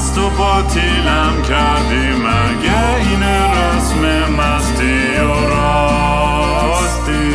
[0.00, 7.34] مست و باطیلم کردی مگه این رسم مستی و راستی؟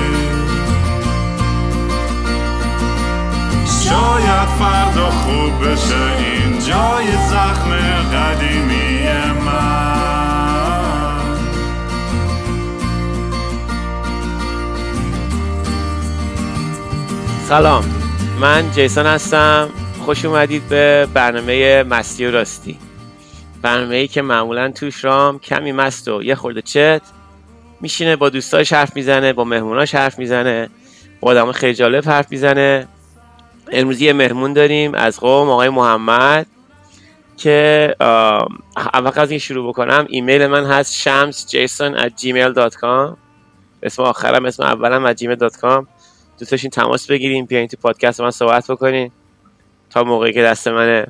[3.65, 7.71] شاید فردا خوب بشه این جای زخم
[8.13, 9.07] قدیمی
[9.45, 9.95] من.
[17.47, 17.83] سلام
[18.41, 19.84] من جیسون هستم.
[20.05, 22.77] خوش اومدید به برنامه مستی و راستی.
[23.61, 27.01] برنامه ای که معمولا توش رام کمی مست و یه خورده چت
[27.81, 30.69] میشینه با دوستاش حرف می‌زنه با مهموناش حرف می‌زنه
[31.19, 32.87] با آدم خیلی جالب حرف می‌زنه.
[33.71, 36.45] امروز یه مهمون داریم از قوم آقای محمد
[37.37, 37.95] که
[38.93, 40.05] اول از این شروع بکنم.
[40.09, 43.17] ایمیل من هست شمس جیسون at gmail.com
[43.83, 45.85] اسم آخرم اسم اولم at gmail.com
[46.39, 49.11] دوستاشین تماس بگیریم بیاین تو پادکست من صحبت بکنین.
[49.95, 51.07] تا موقعی که دست منه.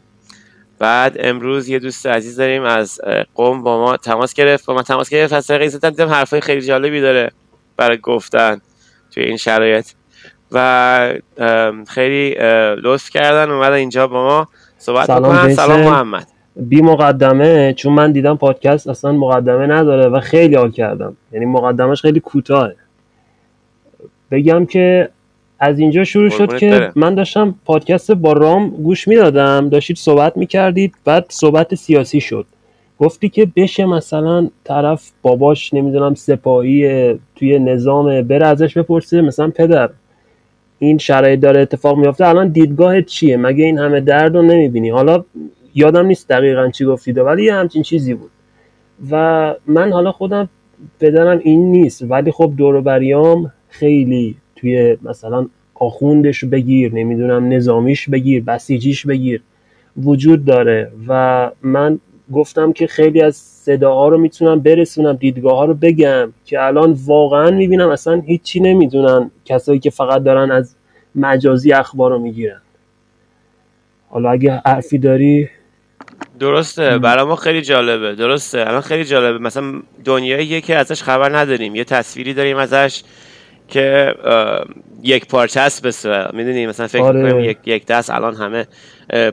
[0.79, 3.01] بعد امروز یه دوست عزیز داریم از
[3.35, 4.65] قوم با ما تماس گرفت.
[4.65, 5.33] با من تماس گرفت.
[5.33, 7.31] از طریق اینستاگرام دیدم حرفای خیلی جالبی داره
[7.77, 8.61] برای گفتن
[9.11, 9.87] توی این شرایط.
[10.51, 11.13] و
[11.87, 12.35] خیلی
[12.83, 14.47] لطف کردن اومدن اینجا با ما.
[14.77, 15.53] صحبت سلام.
[15.53, 16.27] سلام محمد.
[16.55, 21.17] بی مقدمه چون من دیدم پادکست اصلا مقدمه نداره و خیلی حال کردم.
[21.31, 22.75] یعنی مقدمش خیلی کوتاهه.
[24.31, 25.09] بگم که
[25.59, 26.93] از اینجا شروع شد که برم.
[26.95, 32.45] من داشتم پادکست با رام گوش می‌دادم داشتید صحبت می‌کردید بعد صحبت سیاسی شد.
[32.99, 39.89] گفتی که بشه مثلا طرف باباش نمی‌دونم سپاهی توی نظام بره ازش بپرسه مثلا پدر
[40.79, 45.23] این شرایط داره اتفاق میافته الان دیدگاهت چیه؟ مگه این همه درد رو نمی‌بینی؟ حالا
[45.75, 48.31] یادم نیست دقیقا چی گفتید ولی یه همچین چیزی بود.
[49.11, 50.49] و من حالا خودم
[50.99, 58.09] پدرم این نیست ولی خب دور و بریام خیلی توی مثلا آخوندش بگیر نمی‌دونم نظامیش
[58.09, 59.41] بگیر بسیجیش بگیر.
[60.03, 61.99] وجود داره و من
[62.33, 67.51] گفتم که خیلی از صداها رو می‌تونم برسونم دیدگاه ها رو بگم که الان واقعا
[67.51, 70.75] می‌بینم اصلا هیچی نمی‌دونن کسایی که فقط دارن از
[71.15, 72.61] مجازی اخبار رو می‌گیرن.
[74.09, 75.49] حالا اگه حرفی داری؟
[76.39, 78.15] درسته برای ما خیلی جالبه.
[78.15, 79.37] درسته الان خیلی جالبه.
[79.39, 79.73] مثلا
[80.05, 81.75] دنیاییه که ازش خبر نداریم.
[81.75, 83.03] یه تصویری داریم ازش.
[83.67, 84.13] که
[85.03, 87.23] یک پارچه است می‌دونی؟ مثلا فکر آره.
[87.23, 88.67] می‌کنیم یک, یک دست الان همه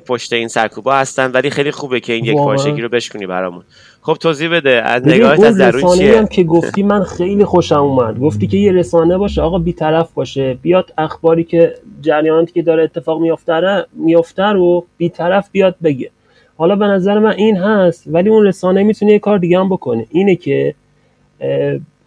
[0.07, 2.37] پشت این سرکوبا هستن ولی خیلی خوبه که این یک.
[2.37, 3.63] پارچگی رو بشکنی برامون.
[4.03, 8.19] خب توضیح بده از نگاهت از درون چیه؟ هم که گفتی من خیلی خوشم اومد.
[8.19, 10.55] گفتی که یه رسانه باشه آقا بیطرف باشه.
[10.63, 16.11] بیاد اخباری که جریاناتی که داره اتفاق میفته رو- میفته رو بیطرف بیاد بگه.
[16.57, 20.07] حالا به نظر من این هست ولی اون رسانه می‌تونه یه کار دیگه هم بکنه.
[20.11, 20.75] اینه که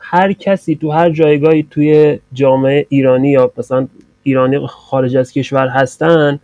[0.08, 3.88] هر کسی تو هر جایگاهی توی جامعه ایرانی یا مثلا
[4.24, 6.40] ایرانی خارج از کشور هستن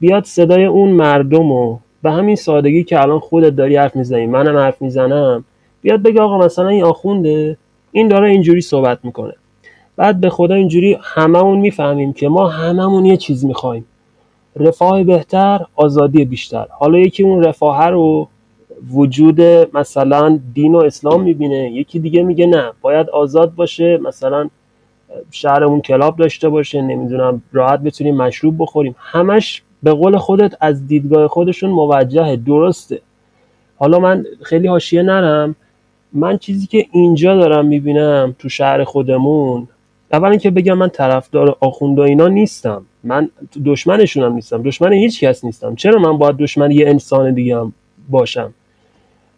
[0.00, 4.56] بیاد صدای اون مردم رو به همین سادگی که الان خودت داری حرف می‌زنی منم
[4.56, 5.44] حرف می‌زنم
[5.82, 7.56] بیاد بگه آقا مثلا این آخونده
[7.92, 9.32] این داره اینجوری صحبت می‌کنه.
[9.96, 13.84] بعد به خدا اینجوری هممون می‌فهمیم که ما هممون یه چیز می‌خوایم.
[14.56, 16.66] رفاه بهتر آزادی بیشتر.
[16.70, 18.28] حالا یکی اون رفاه رو
[18.92, 19.40] وجود
[19.74, 21.72] مثلا دین و اسلام می‌بینه.
[21.72, 24.48] یکی دیگه میگه نه باید آزاد باشه مثلا
[25.30, 28.96] شهرمون کلاب داشته باشه نمی‌دونم راحت بتونیم مشروب بخوریم.
[28.98, 33.00] همش به قول خودت از دیدگاه خودشون موجهه درسته.
[33.76, 35.56] حالا من خیلی حاشیه نرم.
[36.12, 39.68] من چیزی که اینجا دارم می‌بینم تو شهر خودمون
[40.12, 42.82] اول اینکه بگم من طرفدار آخوند و اینا نیستم.
[43.04, 43.30] من
[43.64, 44.62] دشمنشونم نیستم.
[44.62, 45.74] دشمن هیچ کس نیستم.
[45.74, 47.58] چرا من باید دشمن یه انسان دیگه
[48.10, 48.54] باشم؟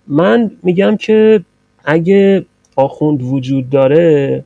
[0.09, 1.41] من میگم که
[1.85, 2.45] اگه
[2.77, 4.45] آخوند وجود داره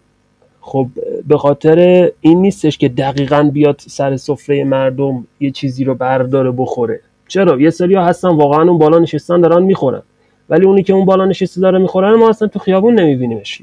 [0.60, 0.86] خب
[1.28, 7.00] به خاطر این نیستش که دقیقا بیاد سر سفره مردم یه چیزی رو برداره بخوره.
[7.28, 10.02] چرا؟ یه سری هستن واقعا اون بالا نشستن دارن می‌خورن.
[10.48, 13.62] ولی اونی که اون بالا نشسته داره می‌خورن ما اصلا تو خیابون نمیبینیمش.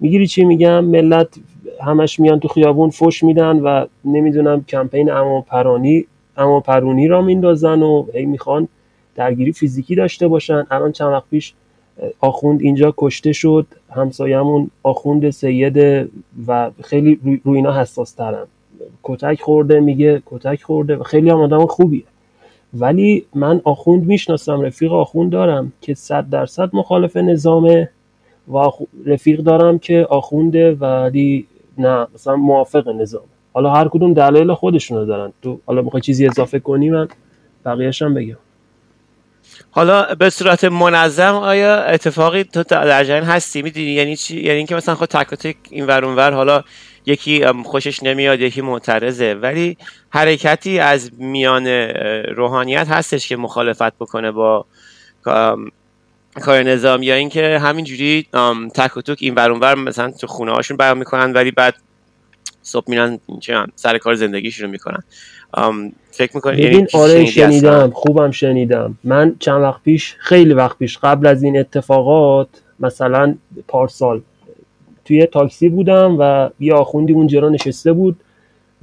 [0.00, 1.28] می‌گیری چی میگم؟ ملت
[1.80, 7.82] همش میان تو خیابون فش میدن و نمی‌دونم کمپین اما پرانی اما پرونی را میندازن
[7.82, 8.68] و هی می‌خوان
[9.18, 10.66] درگیری فیزیکی داشته باشن.
[10.70, 11.54] الان چند وقت پیش
[12.20, 13.66] آخوند اینجا کشته شد.
[13.90, 16.08] همسایمون آخوند سیده
[16.46, 18.44] و خیلی روی, اینا حساس ترن
[19.02, 20.96] کتک خورده میگه کتک خورده.
[20.96, 22.02] و خیلی هم آدم خوبیه.
[22.74, 27.88] ولی من آخوند می‌شناسم رفیق آخوند دارم که صد درصد مخالف نظامه
[28.52, 28.70] و
[29.06, 31.46] رفیق دارم که آخونده ولی
[31.78, 33.22] نه مثلا موافق نظام.
[33.52, 35.32] حالا هر کدوم دلایل خودشونو دارن.
[35.42, 37.08] تو حالا می‌خوای چیزی اضافه کنی؟ من
[37.64, 38.36] بقیه‌ش هم بگم.
[39.70, 44.74] حالا به صورت منظم آیا اتفاقی تو در جریان هستی؟ می‌دونی؟ یعنی چی؟ یعنی اینکه
[44.74, 46.64] مثلا خود تک و تک این ور اون ور حالا
[47.06, 49.34] یکی خوشش نمیاد یکی معترضه.
[49.34, 49.76] ولی
[50.10, 51.66] حرکتی از میان
[52.36, 54.66] روحانیت هستش که مخالفت بکنه با
[56.40, 58.26] کار نظام یا اینکه همینجوری
[58.74, 61.74] تک و توک این ور مثلا تو خونه هاشون بیان ولی بعد
[62.62, 63.18] صبح میرن
[63.74, 65.02] سر کار زندگیشون رو می‌کنن.
[66.18, 68.98] فکر می‌کنی؟ یعنی آره شنیدم خوبم شنیدم.
[69.04, 72.48] من چند وقت پیش خیلی وقت پیش قبل از این اتفاقات
[72.80, 73.34] مثلا
[73.68, 74.20] پارسال
[75.04, 78.16] توی تاکسی بودم و یه آخوندی اونجا نشسته بود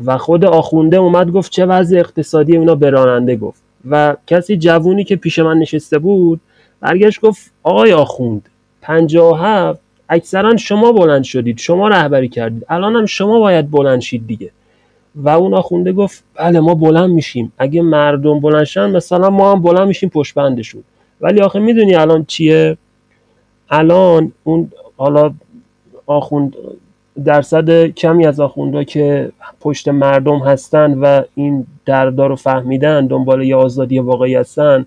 [0.05, 3.61] و خود آخونده اومد گفت چه وضع اقتصادی اونا به راننده گفت.
[3.89, 6.41] و کسی جوونی که پیش من نشسته بود
[6.79, 8.49] برگشت گفت آقای آخوند
[8.83, 9.79] هفت
[10.09, 12.65] اکثرا شما بلند شدید شما رهبری کردید.
[12.69, 14.49] الان هم شما باید بلند شید دیگه.
[15.15, 17.53] و اون آخونده گفت بله ما بلند میشیم.
[17.57, 20.83] اگه مردم بلند شن مثلا ما هم بلند میشیم پشت بندشون
[21.21, 22.77] ولی آخه می‌دونی الان چیه؟
[23.69, 25.33] الان اون حالا
[26.05, 26.55] آخوند
[27.25, 33.55] درصد کمی از آخوندا که پشت مردم هستن و این دردار رو فهمیدن دنبال یه
[33.55, 34.85] آزادی واقعی هستن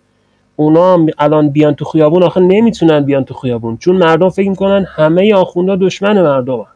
[0.56, 3.76] اونا هم الان بیان تو خیابون آخه نمی‌تونن بیان تو خیابون.
[3.76, 6.66] چون مردم فکر می‌کنن همه آخوندا دشمن مردم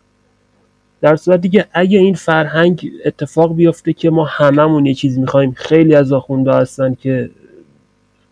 [1.03, 5.95] در صورتی که اگه این فرهنگ اتفاق بیفته که ما هممون یه چیز می‌خوایم خیلی
[5.95, 7.31] از آخوندا هستن که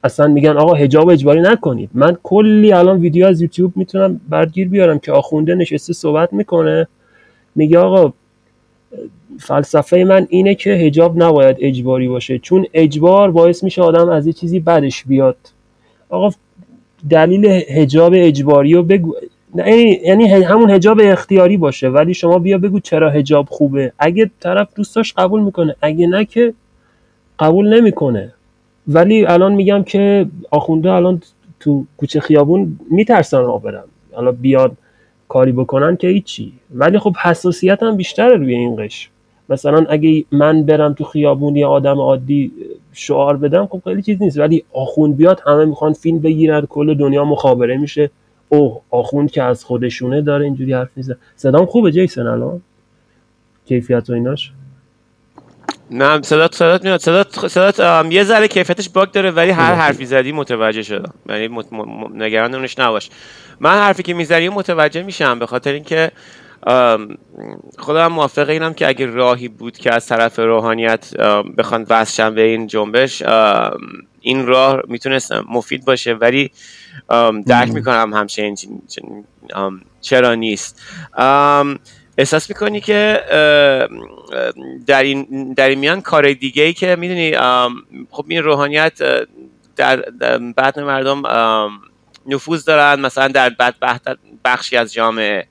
[0.05, 1.91] اصلا میگن آقا حجاب اجباری نکنید.
[1.95, 6.87] من کلی الان ویدیو از یوتیوب می‌تونم برگیر بیارم که آخونده نشسته صحبت می‌کنه.
[7.55, 8.13] میگه آقا
[9.39, 14.33] فلسفه من اینه که هجاب نباید اجباری باشه چون اجبار باعث میشه آدم از یه
[14.33, 15.37] چیزی بدش بیاد.
[16.09, 16.31] آقا
[17.11, 19.15] دلیل هجاب اجباری رو بگو.
[19.55, 23.93] یعنی همون هجاب اختیاری باشه ولی شما بیا بگو چرا هجاب خوبه.
[23.99, 26.55] اگه طرف دوستاش قبول می‌کنه اگه نه که
[27.39, 28.33] قبول نمی‌کنه.
[28.89, 31.23] ولی الان میگم که آخونده الان
[31.61, 33.85] تو کوچه خیابون میترسن راه برن.
[34.13, 34.73] حالا بیاد
[35.29, 36.53] کاری بکنن که هیچی.
[36.75, 39.11] ولی خب حساسیت هم بیشتره روی این قش
[39.49, 42.53] مثلا اگه من برم تو خیابون یه آدم عادی
[42.93, 44.39] شعار بدم خب خیلی چیز نیست.
[44.39, 48.11] ولی آخوند بیاد همه می‌خوان فیلم بگیرن کل دنیا مخابره میشه.
[48.53, 51.17] اوه آخوند که از خودشونه داره اینجوری حرف می‌زنه.
[51.37, 52.63] صدام خوبه جیسن الان؟
[53.67, 54.53] کیفیت و ایناش؟
[55.91, 57.01] نه صدات صدات میاد.
[57.01, 61.15] صدات صدات یه ذره کیفیتش باگ داره ولی هر حرفی زدی متوجه شدم.
[61.29, 61.59] یعنی
[62.15, 63.11] نگران نمونش نباش.
[63.61, 66.11] من حرفی که می‌زنی متوجه میشم به خاطر اینکه
[67.79, 71.17] خودم موافق اینم که اگه راهی بود که از طرف روحانیت
[71.59, 73.23] بخوان وصل به این جنبش
[74.21, 76.15] این راه می‌تونست مفید باشه.
[76.15, 76.51] ولی
[77.47, 78.57] درک می‌کنم همچنین
[80.01, 80.83] چرا نیست.
[82.19, 83.21] احساس می‌کنی که
[84.87, 87.37] در این, در این میان کار دیگه ای که می‌دونی
[88.11, 89.03] خب این روحانیت
[89.77, 90.01] در
[90.57, 91.23] بعد مردم
[92.27, 93.53] نفوذ دارن مثلا در
[94.45, 95.47] بخشی از جامعه.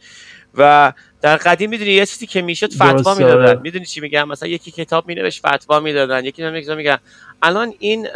[0.56, 3.60] و در قدیم می‌دونی یه چیزی که می‌شد فتوا می‌دادن آره.
[3.64, 6.26] می‌دونی چی میگم؟ مثلا یکی کتاب مینوشت فتوا می‌دادن.
[6.26, 6.98] یکی نمیگه میگن
[7.42, 8.08] الان این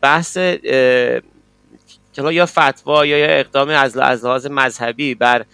[0.00, 0.38] بحث
[2.18, 5.44] یا فتوا یا یا اقدام از لحاظ مذهبی بر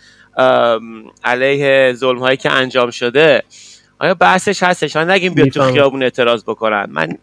[1.25, 3.43] علیه ظلم هایی که انجام شده
[3.99, 6.87] آیا بحثش هستش؟ ها نگیم بیا تو خیابون اعتراض بکنن.
[6.90, 7.19] من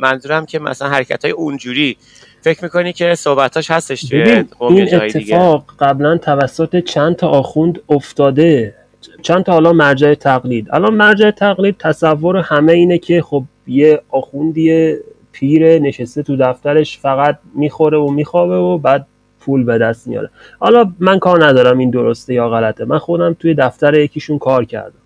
[0.00, 1.96] منظورم که مثلا حرکت های اونجوری
[2.40, 4.22] فکر می‌کنی که صحبتاش هستش توی
[4.60, 8.74] این اتفاق قبلا توسط چند تا آخوند افتاده.
[9.22, 10.68] چند تا حالا مرجع تقلید.
[10.70, 14.96] الان مرجع تقلید تصور همه اینه که خب یه آخوندی
[15.32, 19.06] پیر نشسته تو دفترش فقط می‌خوره و میخوابه و بعد
[19.40, 20.30] پول به دست میاره.
[20.58, 22.84] حالا من کار ندارم این درسته یا غلطه.
[22.84, 24.98] من خودم توی دفتر یکیشون کار کردم.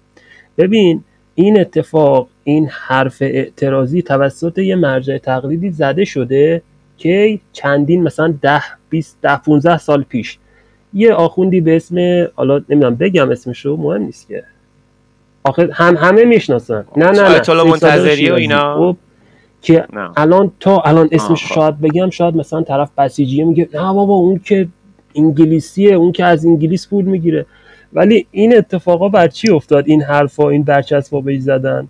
[0.58, 6.62] ببین این اتفاق این حرف اعتراضی توسط یه مرجع تقلیدی زده شده
[6.98, 10.38] که چندین مثلا ده 20 ده 15 سال پیش.
[10.94, 14.44] یه آخوندی به اسم حالا نمی‌دونم بگم اسمشو مهم نیست که.
[15.44, 16.84] آخه هم همه می‌شناسن.
[16.96, 17.62] نه نه نه.
[17.64, 18.96] منتظری و اینا.
[19.66, 24.14] خب، که الان تا الان اسمش شاید بگم شاید مثلا طرف بسیجیه میگه نه بابا
[24.14, 24.68] اون که
[25.14, 27.46] انگلیسیه اون که از انگلیس پول می‌گیره.
[27.92, 31.88] ولی این اتفاقا بر چی افتاد؟ این حرفا این برچسبا بهش زدن؟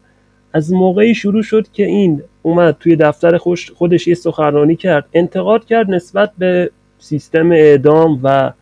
[0.52, 5.06] از موقعی شروع شد که این اومد توی دفتر خوش خودش یه سخنرانی کرد.
[5.12, 8.52] انتقاد کرد نسبت به سیستم اعدام و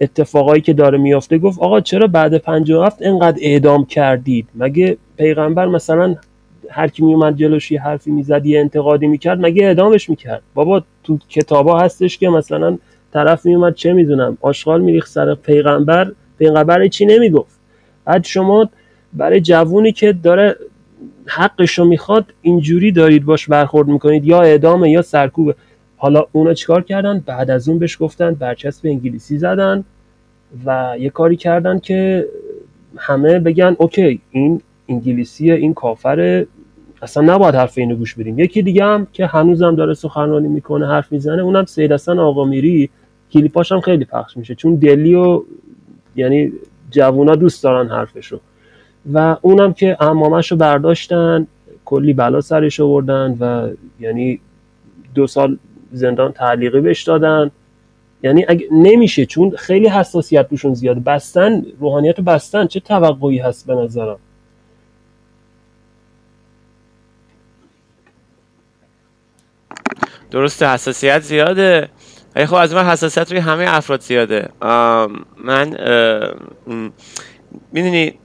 [0.00, 1.38] اتفاقایی که داره میافته.
[1.38, 6.16] گفت آقا چرا بعد 57 انقدر اعدام کردید؟ مگه پیغمبر مثلا
[6.70, 11.18] هر کی میومد جلوش یه حرفی می‌زد یه انتقادی می‌کرد مگه اعدامش می‌کرد؟ بابا تو
[11.28, 12.78] کتابا هستش که مثلا
[13.12, 17.60] طرف میومد چه می‌دونم آشغال میریخ سر پیغمبر پیغمبر چی نمی‌گفت.
[18.04, 18.68] بعد شما
[19.12, 20.56] برای جوونی که داره
[21.26, 25.54] حقش رو می‌خواد اینجوری دارید باش برخورد می‌کنید یا اعدامه یا سرکوبه.
[25.96, 29.84] حالا اونا چیکار کردن؟ بعد از اون بهش گفتن برچسب انگلیسی زدن
[30.66, 32.26] و یه کاری کردن که
[32.96, 36.46] همه بگن اوکی این انگلیسی این کافر
[37.02, 38.38] اصلا نباید حرف اینو گوش بدیم.
[38.38, 42.90] یکی دیگه هم که هنوزم داره سخنرانی می‌کنه حرف می‌زنه اونم سید حسن آقا میری
[43.32, 45.42] کلیپاش هم خیلی پخش میشه چون دلی و
[46.16, 46.52] یعنی
[46.90, 48.40] جوونا دوست دارن حرفشو.
[49.12, 51.46] و اونم که امامش رو برداشتن
[51.84, 54.40] کلی بلا سرش آوردن و یعنی
[55.14, 55.58] دو سال
[55.92, 57.50] زندان تعلیقی بهش دادن.
[58.22, 63.66] یعنی اگه نمیشه چون خیلی حساسیت روشون زیاده بستن روحانیت رو بستن چه توقعی هست
[63.66, 64.18] به نظرم؟
[70.30, 71.88] درسته حساسیت زیاده.
[72.36, 74.48] ولی خب از من حساسیت روی همه افراد زیاده.
[75.36, 75.68] من
[77.72, 78.18] می‌دونی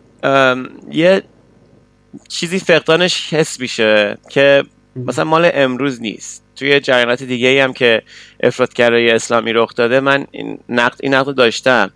[0.92, 1.24] یه
[2.28, 4.64] چیزی فقدانش حس میشه که
[4.96, 6.44] مثلا مال امروز نیست.
[6.56, 8.02] توی جریانات دیگه ای هم که
[8.44, 11.92] افرادگرای اسلامی رخ داده من این نقد این نقد داشتم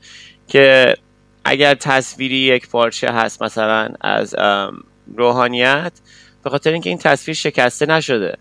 [0.48, 0.96] که
[1.46, 4.36] اگر تصویری یک پارچه هست مثلا از
[5.16, 5.92] روحانیت
[6.44, 8.38] به خاطر اینکه این تصویر شکسته نشده.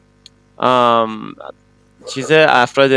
[2.06, 2.90] چیز افراد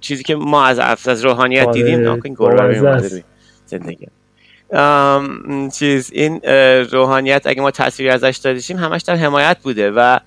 [0.00, 3.12] چیزی که ما از از روحانیت آره، دیدیم این
[3.66, 4.06] زندگی.
[5.70, 6.40] چیز این
[6.84, 10.18] روحانیت اگه ما تصویر ازش دادیشیم همش در حمایت بوده و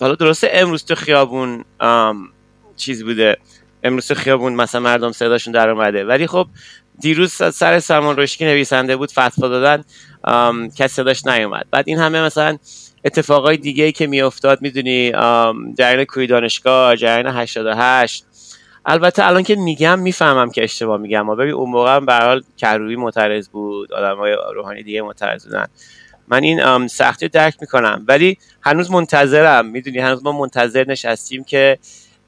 [0.00, 1.64] حالا درسته امروز تو خیابون
[2.76, 3.36] چیز بوده.
[3.82, 6.04] امروز تو خیابون مثلا مردم صداشون در اومده.
[6.04, 6.46] ولی خب
[7.00, 9.84] دیروز سر سلمان رشکی نویسنده بود فتوا دادن
[10.76, 11.66] کسی صداش نیومد.
[11.70, 12.58] بعد این همه مثلا
[13.04, 15.12] اتفاقای دیگه که میافتاد می‌دونی
[15.78, 18.24] جریان کوی دانشگاه جریان 88
[18.86, 21.36] البته الان که میگم می‌فهمم که اشتباه میگم.
[21.36, 25.66] ببین اون موقع به حال کروبی معترض بود آدمای روحانی دیگه معترض بودن.
[26.28, 28.04] من این سختی درک می‌کنم.
[28.08, 29.66] ولی هنوز منتظرم.
[29.66, 31.78] می‌دونی هنوز ما منتظر نشستیم که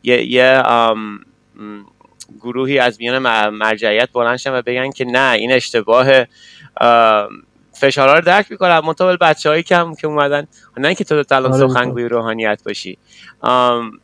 [0.02, 0.62] یه, یه
[2.40, 3.18] گروهی از میان
[3.48, 6.06] مرجعیت بلند و بگن که نه این اشتباه
[7.80, 8.80] فشارها رو درک می‌کنم.
[8.86, 12.98] منتها بچه هایی کم که اومدن نه اینکه تو الان آره سخنگوی روحانیت باشی.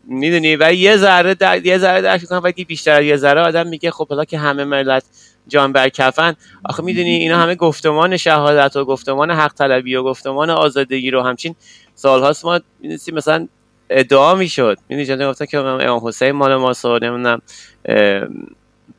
[0.05, 1.67] می‌دونی و یه ذره در...
[1.67, 5.05] یه ذره درک می‌کنم ولی بیشتر یه ذره آدم میگه خب حالا که همه ملت
[5.49, 10.51] جان بر کفن آخه می‌دونی اینا همه گفتمان شهادت و گفتمان حق طلبی و گفتمان
[10.51, 11.55] آزادگی رو همچین
[11.95, 13.49] سالهاست ما می‌دونی مثلا
[13.91, 14.79] ادعا می‌شد.
[14.89, 17.43] می‌دونی جان گفتن که امام حسین مال ما نمی‌دونم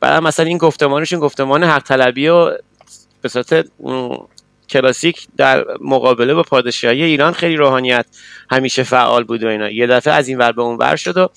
[0.00, 2.50] بعد مثلا این گفتمانشون گفتمان حق طلبی و
[3.22, 3.66] به صورت
[4.70, 8.06] کلاسیک در مقابله با پادشاهی ایران خیلی روحانیت
[8.50, 9.70] همیشه فعال بود و اینا.
[9.70, 11.28] یه دفعه از این ور به اون ور شد و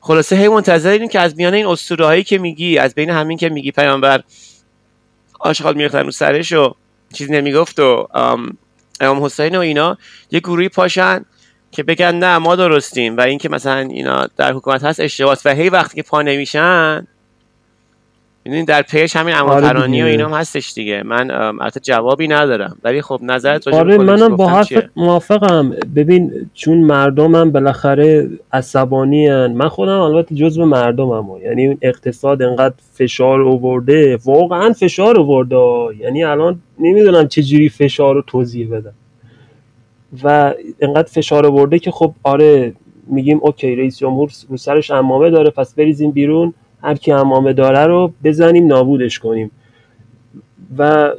[0.00, 3.48] خلاصه هی منتظریم که از میان این اسطوره هایی که میگی از بین همین که
[3.48, 4.22] میگی پیامبر
[5.40, 6.74] آشغال میریختن رو سرش و
[7.14, 8.08] چیز نمی‌گفت و
[9.00, 9.98] امام حسین و اینا
[10.30, 11.24] یه گروهی پاشن
[11.70, 15.68] که بگن نه ما درستیم و اینکه مثلا اینا در حکومت هست اشتباهات و هی
[15.68, 17.06] وقتی که پا نمیشن
[18.48, 21.02] می‌دونین در پیش همین اموفرانی آره و اینا هستش دیگه.
[21.02, 22.76] من البته جوابی ندارم.
[22.84, 25.70] ولی خب نظرت آره منم با حرف موافقم.
[25.70, 29.46] ببین چون مردمم بالاخره عصبانی هن.
[29.46, 36.60] من خودم البته جزو مردمم یعنی اقتصاد انقدر فشار اوورده واقعا فشار اوورده یعنی الان
[36.78, 38.94] نمی‌دونم چجوری فشار رو توضیح بدم.
[40.22, 42.72] و انقدر فشار آورده که خب آره
[43.06, 46.54] میگیم اوکی رئیس جمهور رو سرش امامه داره پس بریزیم بیرون.
[46.82, 49.50] هر کی امامه داره رو بزنیم نابودش کنیم.
[50.78, 51.12] و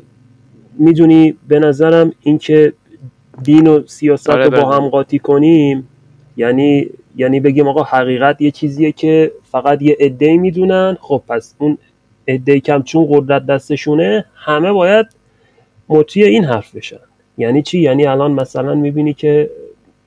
[0.74, 2.74] می‌دونی به نظرم اینکه
[3.44, 5.88] دین و سیاست رو با هم قاطی کنیم
[6.38, 11.78] یعنی یعنی بگیم آقا حقیقت یه چیزیه که فقط یه عده‌ای می‌دونن خب پس اون
[12.28, 15.06] عده کم چون قدرت دستشونه همه باید
[15.90, 17.00] مطیع این حرف بشن.
[17.38, 19.50] یعنی چی؟ یعنی الان مثلا می‌بینی که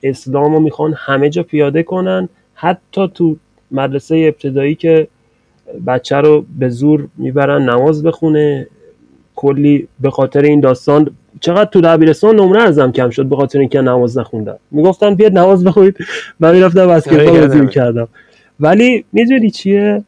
[0.03, 3.35] اسلام رو می‌خوان همه جا پیاده کنن حتی تو
[3.71, 5.07] مدرسه ابتدایی که
[5.87, 8.67] بچه رو به زور می‌برن نماز بخونه.
[9.35, 11.09] کلی به خاطر این داستان
[11.41, 14.57] چقدر تو دبیرستان نمره ازم کم شد به خاطر اینکه نماز نخوندم.
[14.71, 15.97] می‌گفتن بیاد نماز بخونید.
[16.39, 18.07] من می‌رفتم بسکتبال بازی می‌کردم.
[18.59, 20.03] ولی می‌دونی چیه؟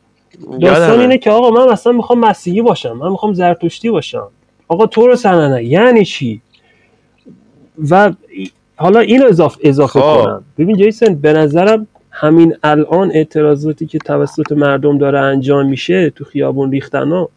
[0.62, 2.92] داستان اینه که آقا من مثلا می‌خوام مسیحی باشم.
[2.92, 4.28] من می‌خوام زرتشتی باشم.
[4.68, 6.42] آقا تو رو سننه یعنی چی؟
[7.90, 8.14] و
[8.76, 10.24] حالا اینو اضافه, اضافه خب.
[10.24, 10.44] کنم.
[10.58, 16.72] ببین جیسن به نظرم همین الان اعتراضاتی که توسط مردم داره انجام میشه تو خیابون
[16.72, 17.30] ریختنا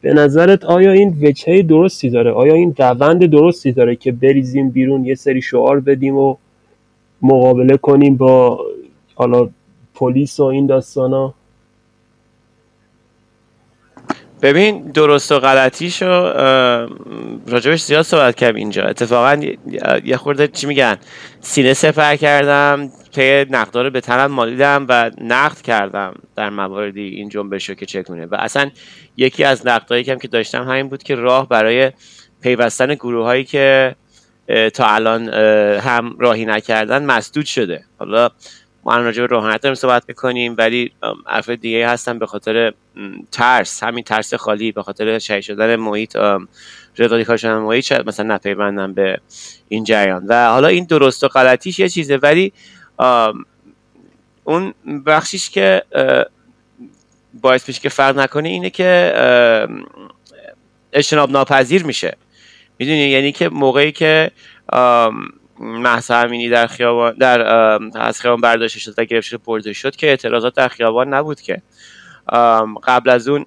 [0.00, 5.04] به نظرت آیا این وجهه درستی داره؟ آیا این روند درستی داره که بریزیم بیرون
[5.04, 6.36] یه سری شعار بدیم و
[7.22, 8.60] مقابله کنیم با
[9.14, 9.48] حالا
[9.94, 11.34] پلیس و این داستانا؟
[14.42, 16.32] ببین درست و غلطیشو
[17.46, 18.82] راجبش زیاد صحبت کردم اینجا.
[18.82, 19.40] اتفاقا
[20.04, 20.96] یه خورده چی میگن
[21.40, 27.68] سینه سفر کردم پی نقدار به تنم مالیدم و نقد کردم در مواردی این جنبش
[27.68, 28.70] رو که چگونه و اصلا
[29.16, 31.92] یکی از نقدهایی که داشتم همین بود که راه برای
[32.42, 33.94] پیوستن گروه هایی که
[34.74, 35.28] تا الان
[35.78, 37.84] هم راهی نکردن مسدود شده.
[37.98, 38.28] حالا
[38.84, 40.92] ما راجع به روحانیت داریم صحبت می‌کنیم ولی
[41.26, 42.72] افراد دیگه هستن به خاطر
[43.32, 46.16] ترس همین ترس خالی به خاطر شهید شدن محیط
[46.96, 49.18] رادیکال شدن محیط شاید مثلا نپیوندن به
[49.68, 50.26] این جریان.
[50.28, 52.52] و حالا این درست و غلطیش یه چیزه ولی
[54.44, 54.74] اون
[55.06, 55.82] بخشیش که
[57.40, 59.14] باعث میشه که فرق نکنه اینه که
[60.92, 62.16] اجتناب ناپذیر میشه.
[62.78, 64.30] می‌دونی؟ یعنی که موقعی که
[65.62, 67.40] محسا امینی در خیابان در
[67.94, 71.62] از خیابان برداشته شد و گرفته برده شد که اعتراضات در خیابان نبود که.
[72.84, 73.46] قبل از اون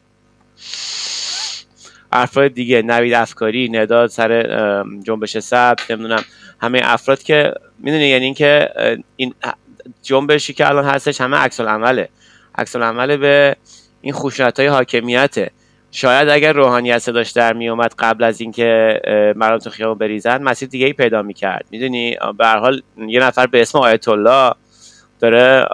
[2.12, 4.44] افراد دیگه نوید افکاری نداد سر
[5.04, 6.24] جنبش سبز نمی‌دونم
[6.62, 8.70] همه افراد که می‌دونی یعنی اینکه
[9.16, 9.34] این
[10.02, 12.10] جنبشی که الان هستش همه عکس العمله
[12.58, 13.56] عکس العمله به
[14.02, 15.52] این خشونت های حاکمیته.
[15.96, 19.02] شاید اگر روحانیت صداش در می اومد قبل از اینکه
[19.36, 21.66] مردم تو خیابون بریزن مسیر دیگه ای پیدا می‌کرد.
[21.72, 24.54] می‌دونی؟ به حال یه نفر به اسم آیت الله
[25.20, 25.66] داره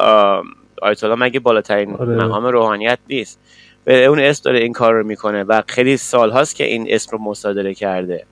[0.81, 2.15] آیت الله مگه بالاترین آره.
[2.15, 3.39] مقام روحانیت نیست.
[3.83, 7.17] به اون اسم داره این کار رو می‌کنه و خیلی سال هاست که این اسم
[7.17, 8.25] رو مصادره کرده.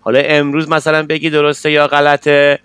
[0.00, 2.58] حالا امروز مثلا بگی درسته یا غلطه؟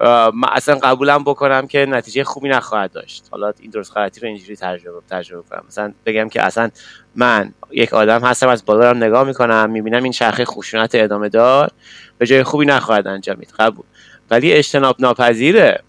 [0.00, 3.24] من اصلا قبولم بکنم که نتیجه خوبی نخواهد داشت.
[3.30, 5.64] حالا این درست غلطی رو اینجوری تجربه تجربه کنم.
[5.68, 6.70] مثلا بگم که اصلا
[7.16, 11.70] من یک آدم هستم از بالا دارم نگاه می‌کنم می‌بینم این چرخه خشونت ادامه دار
[12.18, 13.52] به جای خوبی نخواهد انجامید.
[13.58, 13.84] قبول.
[14.30, 15.82] ولی اجتناب ناپذیره.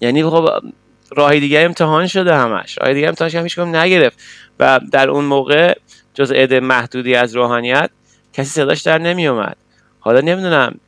[0.00, 0.48] یعنی خب
[1.16, 2.78] راه دیگه امتحان شده همش.
[2.78, 4.18] راه دیگه امتحان هیچ نگرفت.
[4.60, 5.74] و در اون موقع
[6.14, 7.90] جز عده محدودی از روحانیت
[8.32, 9.56] کسی صداش در نمیومد
[10.00, 10.80] حالا نمی‌دونم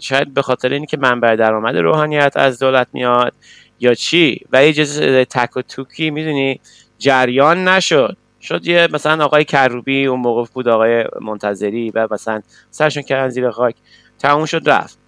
[0.00, 3.34] شاید به خاطر اینکه منبع درآمد روحانیت از دولت میاد
[3.80, 6.60] یا چی؟ و یه جز تک و توکی می‌دونی
[6.98, 8.16] جریان نشد.
[8.42, 13.50] شد یه مثلا آقای کروبی اون موقع بود آقای منتظری و مثلا سرشون کردن زیر
[13.50, 13.74] خاک
[14.18, 14.98] تموم شد رفت.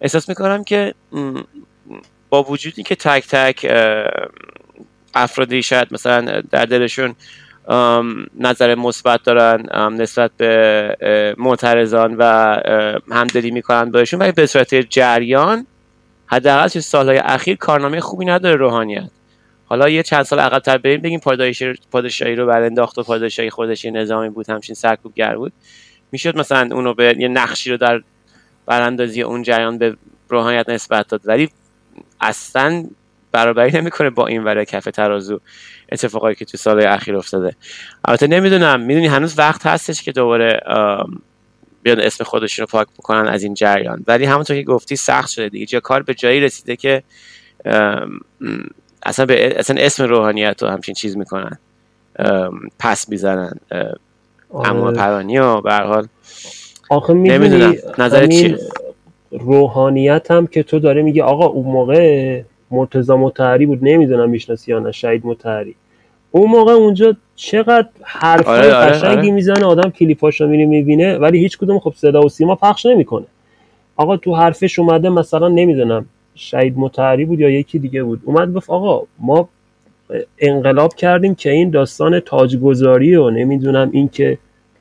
[0.00, 0.94] احساس می‌کنم که
[2.30, 3.66] با وجودی که تک تک
[5.14, 7.14] افرادی شاید مثلا در دلشون
[8.40, 12.24] نظر مثبت دارن نسبت به معترضان و
[13.10, 14.20] همدلی می‌کنن بهشون.
[14.20, 15.66] ولی به صورت جریان
[16.26, 19.10] حداقل تو سالهای اخیر کارنامه خوبی نداره روحانیت.
[19.64, 21.20] حالا یه چند سال عقبتر بریم بگیم
[21.90, 25.52] پادشاهی رو انداخت و پادشاهی خودش یه نظامی بود همچین سرکوبگر بود.
[26.12, 28.02] می‌شد مثلا اونو به یه نقشی رو در
[28.66, 29.96] براندازی اون جریان به
[30.28, 31.20] روحانیت نسبت داد.
[31.24, 31.48] ولی
[32.20, 32.86] اصلا
[33.32, 35.40] برابری نمی‌کنه با این وره کف ترازو.
[35.92, 37.56] اتفاقایی که تو سال اخیر افتاده.
[38.04, 40.60] البته نمی‌دونم می‌دونی هنوز وقت هستش که دوباره
[41.82, 44.04] بیان اسم خودشون رو پاک بکنن از این جریان.
[44.06, 45.66] ولی همونطور که گفتی سخت شده دیگه.
[45.66, 47.02] جا کار به جایی رسیده که
[49.02, 51.58] اصلا, به اصلا اسم روحانیت رو همچین چیز می‌کنن.
[52.78, 53.52] پس می‌زنن.
[54.50, 54.96] آره.
[54.96, 56.06] پرانی و به حال
[56.90, 57.74] آخه نمی‌دونم.
[57.98, 58.58] نظر چیه
[59.30, 64.78] روحانیت هم که تو داره میگه آقا اون موقع مرتضی متحری بود نمی‌دونم می‌شناسی یا
[64.78, 65.74] نه شهید متحری
[66.30, 69.30] اون موقع اونجا چقدر حرف آره آره قشنگی آره.
[69.30, 73.26] می‌زنه آدم کلیپاشو میری می‌بینه ولی هیچ کدوم خب صدا و سیما پخش نمی‌کنه.
[73.96, 78.20] آقا تو حرفش اومده مثلا نمی‌دونم شهید متحری بود یا یکی دیگه بود.
[78.24, 79.48] اومد گفت آقا ما
[80.38, 84.38] انقلاب کردیم که این داستان تاجگذاری و نمی‌دونم این که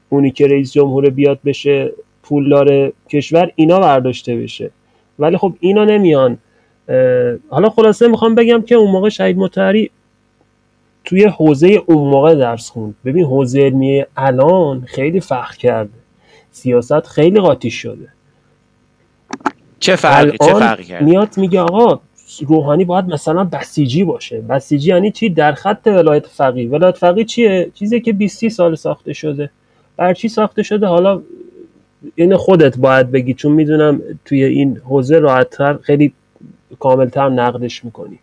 [0.10, 1.91] اونی که رئیس جمهور بیاد بشه
[2.23, 4.71] پولدار کشور اینا برداشته بشه.
[5.19, 6.38] ولی خب اینا نمیان.
[7.49, 9.91] حالا خلاصه می‌خوام بگم که اون موقع شهید متحری
[11.06, 12.95] توی حوزه اون موقع درس خوند.
[13.06, 15.89] ببین حوزه علمی الان خیلی فخر کرده.
[16.52, 18.08] سیاست خیلی قاطی شده.
[19.80, 21.99] چه فرقی چه فرقی کرده؟ میاد میگه آقا
[22.47, 24.41] روحانی باید مثلا بسیجی باشه.
[24.41, 26.69] بسیجی یعنی چی؟ در خط ولایت فقیه.
[26.69, 29.49] ولایت فقیه چیه؟ چیزی که 20 سال ساخته شده.
[29.97, 31.21] بر چی ساخته شده؟ حالا
[32.15, 36.13] این خودت باید بگی چون می‌دونم توی این حوزه راحتتر خیلی
[36.79, 38.19] کاملتر نقدش می‌کنی.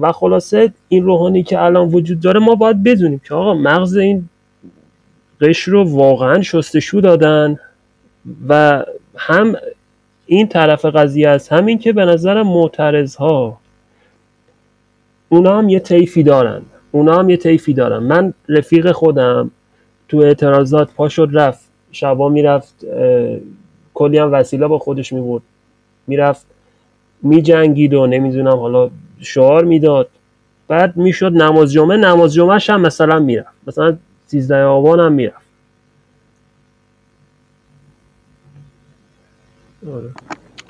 [0.00, 4.28] و خلاصه این روحانی که الان وجود داره ما باید بدونیم که آقا مغز این
[5.40, 7.58] قشر رو واقعا شستشو دادن
[8.48, 8.84] و
[9.16, 9.54] هم
[10.26, 13.58] این طرف قضیه است همین که به نظرم معترض ها
[15.28, 16.62] اونا هم یه طیفی دارن.
[16.90, 17.98] اونا هم یه طیفی دارن.
[17.98, 19.50] من رفیق خودم
[20.08, 21.64] تو اعتراضات پا شد رفت.
[21.92, 22.84] شبا می‌رفت
[23.94, 25.42] کلی هم وسیله با خودش می‌برد.
[26.06, 26.46] می‌رفت
[27.22, 30.08] میجنگید و نمی‌دونم حالا شعار می‌داد.
[30.68, 33.48] بعد می‌شد نماز جمعه نماز جمعهش هم مثلا می‌رفت.
[33.66, 35.46] مثلا 13 آبان هم می‌رفت.
[39.92, 40.10] آره.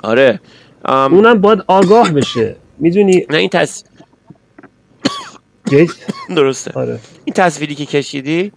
[0.03, 0.41] آره.
[0.85, 2.57] ام، اونم باید آگاه بشه.
[2.79, 3.85] می‌دونی؟ نه این تص...
[6.29, 6.73] درسته.
[6.75, 6.99] آره.
[7.25, 8.53] این تصویری که کشیدی؟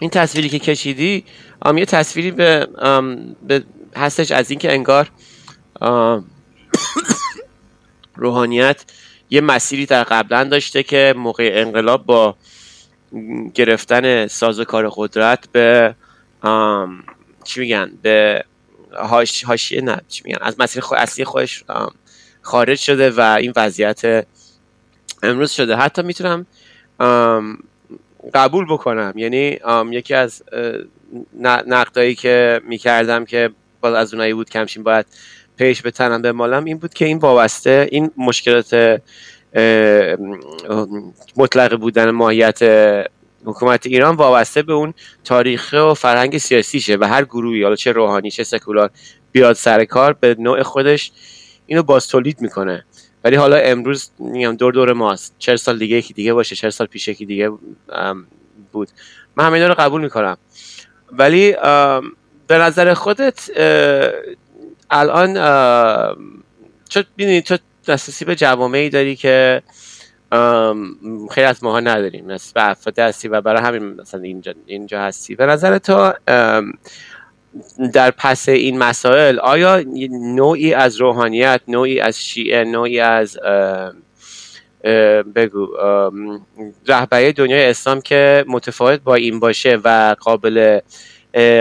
[0.00, 1.24] این تصویری که کشیدی؟
[1.62, 3.62] ام، یه تصویری به, ام، به
[3.96, 5.10] هستش از اینکه انگار
[5.80, 6.24] ام،
[8.16, 8.84] روحانیت
[9.30, 12.36] یه مسیری در قبلا داشته که موقع انقلاب با
[13.54, 15.94] گرفتن سازوکار قدرت به
[17.44, 18.44] چی میگن؟ به
[19.46, 20.94] هاش نه چی میگن؟ از مسیر خو...
[20.94, 21.64] اصلی خودش
[22.42, 24.26] خارج شده و این وضعیت
[25.22, 25.76] امروز شده.
[25.76, 26.46] حتی می‌تونم
[28.34, 29.12] قبول بکنم.
[29.16, 29.58] یعنی
[29.90, 30.42] یکی از
[31.66, 33.50] نقدایی که می‌کردم که
[33.80, 35.06] باز از اونایی بود که همچین باید
[35.60, 39.00] پیش به تنم به مالم این بود که این وابسته این مشکلات
[41.36, 42.58] مطلق بودن ماهیت
[43.44, 44.94] حکومت ایران وابسته به اون
[45.24, 48.90] تاریخ و فرهنگ سیاسیشه و هر گروهی حالا چه روحانی چه سکولار
[49.32, 51.12] بیاد سر کار به نوع خودش
[51.66, 52.84] اینو باز تولید می‌کنه.
[53.24, 55.34] ولی حالا امروز میگم دور دور ماست.
[55.38, 57.50] چهل سال دیگه یکی دیگه باشه چهل سال پیش یکی دیگه
[58.72, 58.88] بود.
[59.36, 60.36] من همه اینا رو قبول می‌کنم.
[61.12, 61.52] ولی
[62.46, 63.50] به نظر خودت
[64.90, 65.34] الان
[66.88, 67.56] چون می‌دونی تو
[67.88, 69.62] دسترسی به جوامعی داری که
[71.30, 72.26] خیلی از ماها نداریم.
[72.26, 75.34] به افراد هستی و برای همین مثلا اینجا, اینجا هستی.
[75.34, 76.12] به نظر تو
[77.92, 83.38] در پس این مسائل آیا نوعی از روحانیت نوعی از شیعه نوعی از
[85.34, 85.68] بگو
[86.86, 90.80] رهبری دنیای اسلام که متفاوت با این باشه و قابل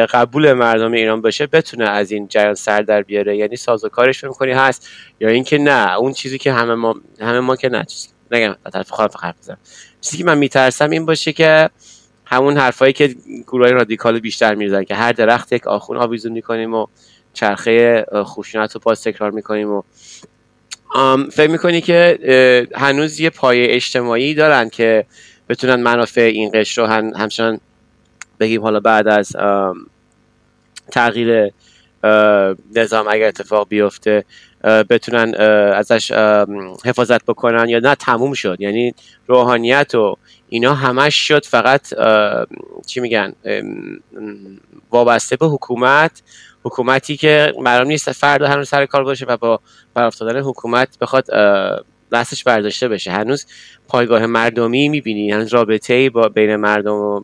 [0.10, 3.38] قبول مردم ایران باشه بتونه از این جریان سر در بیاره.
[3.38, 7.69] یعنی سازوکارش می‌کنی هست یا اینکه نه اون چیزی که همه ما همه ما که
[7.69, 7.86] نه
[8.32, 9.58] نگم طرف خودم حرف بزنم.
[10.01, 11.69] چیزی که من میترسم این باشه که
[12.25, 13.15] همون حرفایی که
[13.47, 16.88] گروه رادیکال بیشتر می‌زنن که هر درخت یک آخون آویزون می‌کنیم و
[17.34, 19.82] چرخه خشونت رو باز تکرار می‌کنیم و
[21.32, 25.05] فکر می‌کنی که هنوز یه پایه اجتماعی دارن که
[25.49, 27.60] بتونن منافع این قشر رو هم همچنان
[28.39, 29.36] بگیم حالا بعد از
[30.91, 31.52] تغییر
[32.75, 34.25] نظام اگر اتفاق بیفته
[34.63, 35.36] بتونن
[35.75, 36.12] ازش
[36.86, 38.58] حفاظت بکنن یا نه تموم شد.
[38.60, 38.93] یعنی
[39.28, 40.15] روحانیت و
[40.49, 41.45] اینا همش شد.
[41.45, 41.82] فقط
[42.86, 43.34] چی میگن
[44.91, 46.21] وابسته به حکومت.
[46.63, 49.60] حکومتی که معلوم نیست فردا هنوز سر کار باشه و با
[49.93, 51.25] برافتادن حکومت بخواد
[52.11, 53.11] دستش برداشته بشه.
[53.11, 53.45] هنوز
[53.87, 57.21] پایگاه مردمی می‌بینی هنوز رابطه ای با بین مردم و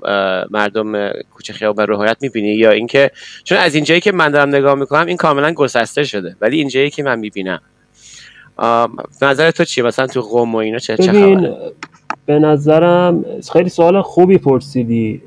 [0.51, 3.11] مردم کوچه خیابان روحانیت می‌بینی یا اینکه
[3.43, 6.35] چون از اینجایی که من دارم نگاه می‌کنم این کاملا گسسته شده.
[6.41, 7.59] ولی اینجایی که من می‌بینم.
[9.21, 11.57] نظر تو چیه؟ مثلا تو قوم و اینا چه چه خبره؟
[12.25, 15.21] به نظرم خیلی سوال خوبی پرسیدی.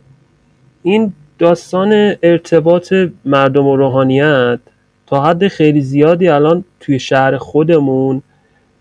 [0.82, 2.94] این داستان ارتباط
[3.24, 4.58] مردم و روحانیت
[5.06, 8.22] تا حد خیلی زیادی الان توی شهر خودمون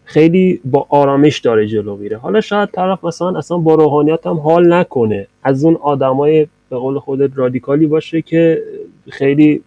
[0.07, 2.17] خیلی با آرامش داره جلو میره.
[2.17, 5.27] حالا شاید طرف مثلا اصلا با روحانیت هم حال نکنه.
[5.43, 8.63] از اون آدمای به قول خودت رادیکالی باشه که
[9.09, 9.61] خیلی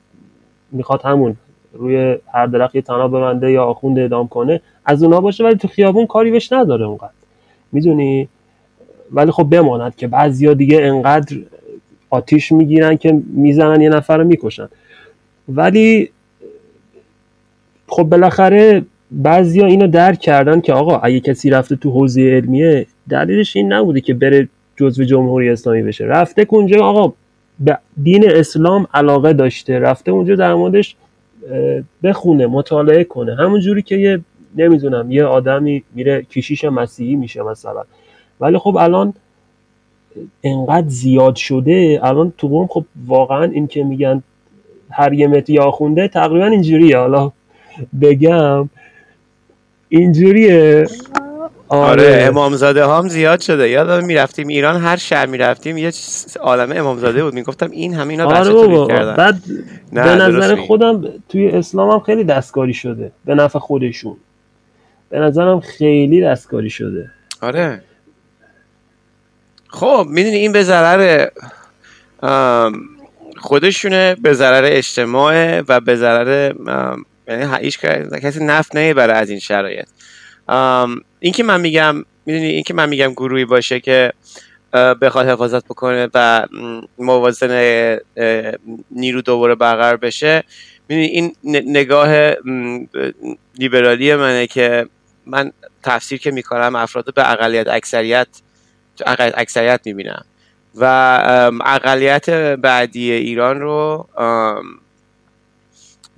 [0.73, 1.37] می‌خواد همون
[1.73, 5.69] روی هر درخت یه تناب ببنده یا آخوند اعدام کنه از اونا باشه ولی تو
[5.69, 7.11] خیابون کاری بهش نداره اونقدر.
[7.73, 8.29] می‌دونی؟
[9.13, 11.37] ولی خب بماند که بعضیا دیگه انقدر
[12.11, 14.69] آتیش می‌گیرن که می‌زنن یه نفر رو می‌کشن.
[15.49, 16.11] ولی
[17.89, 23.57] خب بالاخره بعضیا اینو درک کردن که آقا اگه کسی رفته تو حوزه علمیه دلیلش
[23.57, 26.05] این نبوده که بره جزو جمهوری اسلامی بشه.
[26.05, 27.13] رفته اونجا آقا
[27.61, 30.97] به دین اسلام علاقه داشته رفته اونجا در موردش
[32.03, 33.37] بخونه مطالعه کنه.
[33.37, 34.21] همون جوری که یه
[34.57, 37.83] نمی‌دونم یه آدمی میره کشیش مسیحی میشه مثلا.
[38.41, 39.15] ولی خب الان
[40.45, 44.23] انقدر زیاد شده الان تو قوم خب واقعا این که میگن
[44.91, 46.99] هر یه متر یا خونده تقریبا اینجوریه.
[46.99, 47.33] حالا
[48.01, 48.69] بگم
[49.93, 50.87] اینجوریه.
[51.69, 53.69] آره امامزاده هم زیاد شده.
[53.69, 55.93] یادم می‌رفتیم ایران هر شهر می‌رفتیم یه
[56.41, 57.35] عالمه امامزاده بود.
[57.35, 58.87] می‌گفتم این همه اینا بچه آره بابا.
[58.87, 59.43] کردن بعد
[59.93, 60.57] نه، به نظر.
[60.57, 63.13] خودم توی اسلام هم خیلی دستکاری شده.
[63.25, 64.17] به نفع خودشون.
[65.09, 67.11] به نظرم خیلی دستکاری شده.
[67.41, 67.83] آره.
[69.69, 71.29] خب می‌دونی این به ضرر
[73.37, 76.53] خودشونه به ضرر اجتماع و به ضرر
[77.31, 77.79] یعنی هیچ
[78.23, 79.89] کسی نفت نمی‌بره از این شرایط.
[81.21, 84.13] این که من میگم می‌دونی این که من میگم گروهی باشه که
[84.73, 88.53] بخواد حفاظت بکنه و م، موازنه اه،
[88.91, 90.45] نیرو دوباره برقرار بشه
[90.89, 92.31] می‌دونی این نگاه
[93.59, 94.87] لیبرالی منه که
[95.27, 98.29] من تفسیر که می‌کنم افراد به اقلیت اکثریت
[99.17, 100.25] اکثریت می‌بینم.
[100.75, 100.85] و
[101.67, 104.09] اقلیت بعدی ایران رو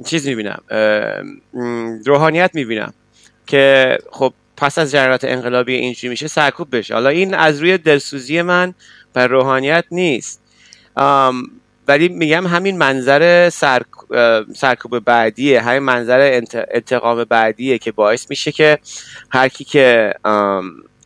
[0.02, 0.60] چیز می‌بینم
[2.06, 2.92] روحانیت می‌بینم
[3.46, 6.94] که خب پس از جریانات انقلابی اینجوری میشه سرکوب بشه.
[6.94, 8.74] حالا این از روی دلسوزی من
[9.14, 10.40] بر روحانیت نیست.
[11.88, 13.82] ولی میگم همین منظر سر...
[14.54, 18.78] سرکوب بعدیه همین منظر انتقام بعدیه که باعث میشه که
[19.30, 20.14] هر کی که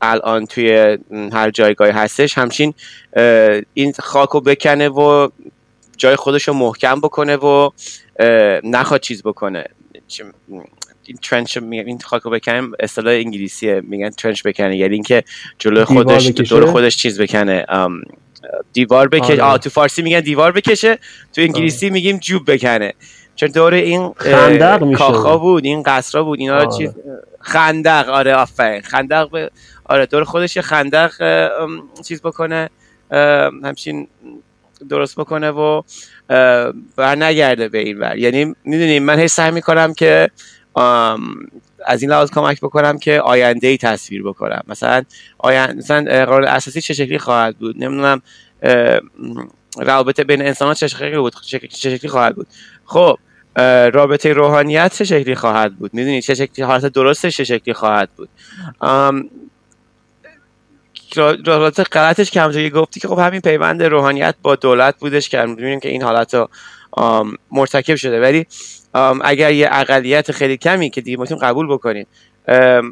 [0.00, 0.98] الان توی
[1.32, 2.74] هر جایگاهی هستش همچین
[3.74, 5.28] این خاکو بکنه و
[5.96, 7.70] جای خودش رو محکم بکنه و
[8.64, 9.64] نخواد چیز بکنه.
[11.06, 14.76] این ترنچ این خاکو بکنه اصطلاح انگلیسیه میگن ترنچ بکنه.
[14.76, 15.24] یعنی اینکه
[15.58, 17.66] جلوی خودش دور خودش چیز بکنه.
[18.72, 19.42] دیوار بکشه.
[19.42, 19.58] آه.
[19.58, 20.98] تو فارسی میگن دیوار بکشه
[21.32, 22.94] تو انگلیسی میگیم جوب بکنه.
[23.34, 24.12] چون دور این
[24.96, 26.78] کاخا بود این قصرا بود اینا آره.
[26.78, 26.94] چیز
[27.40, 28.08] خندق.
[28.08, 28.82] آره آفرین.
[28.82, 29.50] خندق ب...
[29.84, 31.12] آره دور خودش خندق
[32.08, 32.70] چیز بکنه.
[33.64, 34.08] همچین
[34.88, 35.82] درست بکنه و
[36.96, 38.18] بر نگرده به این ور.
[38.18, 40.30] یعنی می‌دونیم من هی سعی می‌کنم که
[41.86, 44.62] از این لحاظ کمک بکنم که آینده ای تصویر بکنم.
[44.68, 45.02] مثلا
[45.38, 48.22] آینده مثلا قرار اساسی چه شکلی خواهد بود؟ نمی‌دونم
[49.78, 52.46] رابطه بین انسان ها چه شکلی بود؟ چه شکلی خواهد بود؟
[52.84, 53.18] خب
[53.92, 58.28] رابطه روحانیت چه شکلی خواهد بود؟ می‌دونی چه شکلی حالت درستش چه شکلی خواهد بود؟
[61.46, 65.80] رابطه غلطش که همونجوری گفتی که خب همین پیوند روحانیت با دولت بودش که می‌بینیم
[65.80, 66.48] که این حالت رو
[67.50, 68.20] مرتکب شده.
[68.20, 68.46] ولی
[69.24, 72.06] اگر یه اقلیت خیلی کمی که دیگه می‌تونیم قبول بکنیم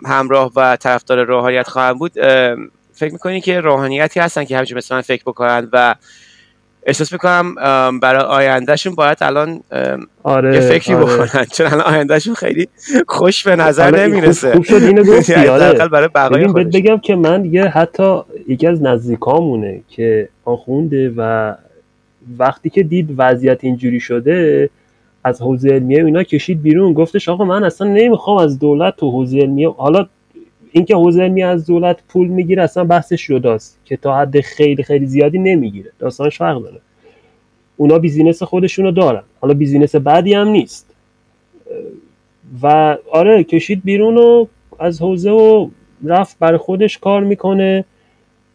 [0.06, 2.12] همراه و طرفدار روحانیت خواهند بود
[2.92, 5.94] فکر می‌کنی که روحانیتی هستن که همچون مثل من فکر بکنن و
[6.86, 7.54] احساس می‌کنم
[8.00, 9.60] برای آیندهشون باید الان
[10.22, 11.04] آره، یه فکری آره.
[11.04, 12.68] بکنن چون الان آیندهشون خیلی
[13.08, 15.88] خوش به نظر نمی‌رسه خوب شد اینو گفتی آره.
[15.88, 21.54] برای بقای بگم که من یه حتی یکی از نزدیکامونه که آخونده و
[22.38, 24.70] وقتی که دید وضعیت اینجوری شده
[25.24, 29.38] از حوزه علمیه اینا کشید بیرون گفتش آقا من اصلا نمی‌خوام از دولت تو حوزه
[29.38, 30.06] علمیه حالا
[30.76, 35.06] اینکه حوزه علمیه از دولت پول می‌گیره اصلا بحثش جداست که تا حد خیلی خیلی
[35.06, 35.90] زیادی نمی‌گیره.
[35.98, 36.80] داستانش فرق داره.
[37.76, 39.22] اونا business خودشونو دارن.
[39.40, 40.94] حالا business بدی هم نیست.
[42.62, 44.46] و آره کشید بیرون و
[44.78, 45.68] از حوزه و
[46.04, 47.84] رفت برای خودش کار می‌کنه.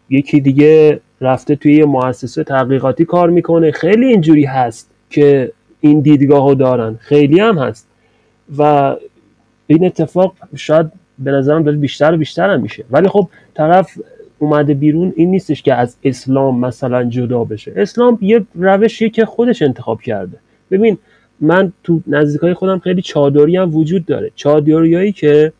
[0.09, 3.71] یکی دیگه رفته توی یه مؤسسه تحقیقاتی کار می‌کنه.
[3.71, 5.51] خیلی اینجوری هست که
[5.81, 6.95] این دیدگاه رو دارن.
[7.01, 7.87] خیلی هم هست.
[8.57, 8.95] و
[9.67, 12.85] این اتفاق شاید به نظرم داره بیشتر و بیشتر هم میشه.
[12.91, 13.91] ولی خب طرف
[14.39, 17.73] اومده بیرون این نیستش که از اسلام مثلا جدا بشه.
[17.75, 20.37] اسلام یه روشیه که خودش انتخاب کرده.
[20.71, 20.97] ببین
[21.41, 24.31] من تو نزدیکای خودم خیلی چادری هم وجود داره.
[24.35, 25.53] چادریایی که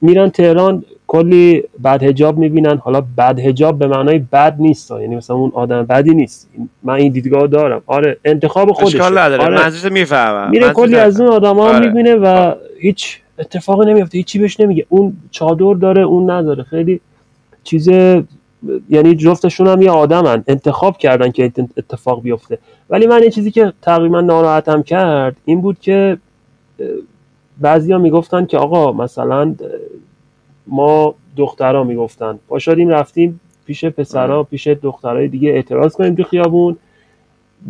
[0.00, 2.76] میرن تهران کلی بد هجاب می‌بینن.
[2.76, 4.90] حالا بد هجاب به معنای بد نیست.
[4.90, 6.50] یعنی مثلا اون آدم بدی نیست.
[6.82, 7.82] من این دیدگاه دارم.
[7.86, 9.42] آره انتخاب خودش اشکال نداره.
[9.42, 9.90] آره.
[9.90, 11.86] می‌فهمم میره کلی از اون آدما آره.
[11.86, 14.86] می‌بینه و هیچ اتفاقی نمیفته هیچی بهش نمیگه.
[14.88, 16.62] اون چادر داره اون نداره.
[16.62, 17.00] خیلی
[17.64, 17.88] چیز
[18.90, 20.44] یعنی جفتشون هم یه آدمن.
[20.48, 22.58] انتخاب کردن که اتفاق بیفته.
[22.90, 26.18] ولی من یه چیزی که تقریبا ناراحتم کرد این بود که
[27.60, 29.54] بعضیا می‌گفتن که آقا مثلا
[30.66, 32.38] ما دخترها می‌گفتن.
[32.48, 36.76] پاشادیم رفتیم پیش پسرها پیش دخترهای دیگه اعتراض کنیم تو خیابون.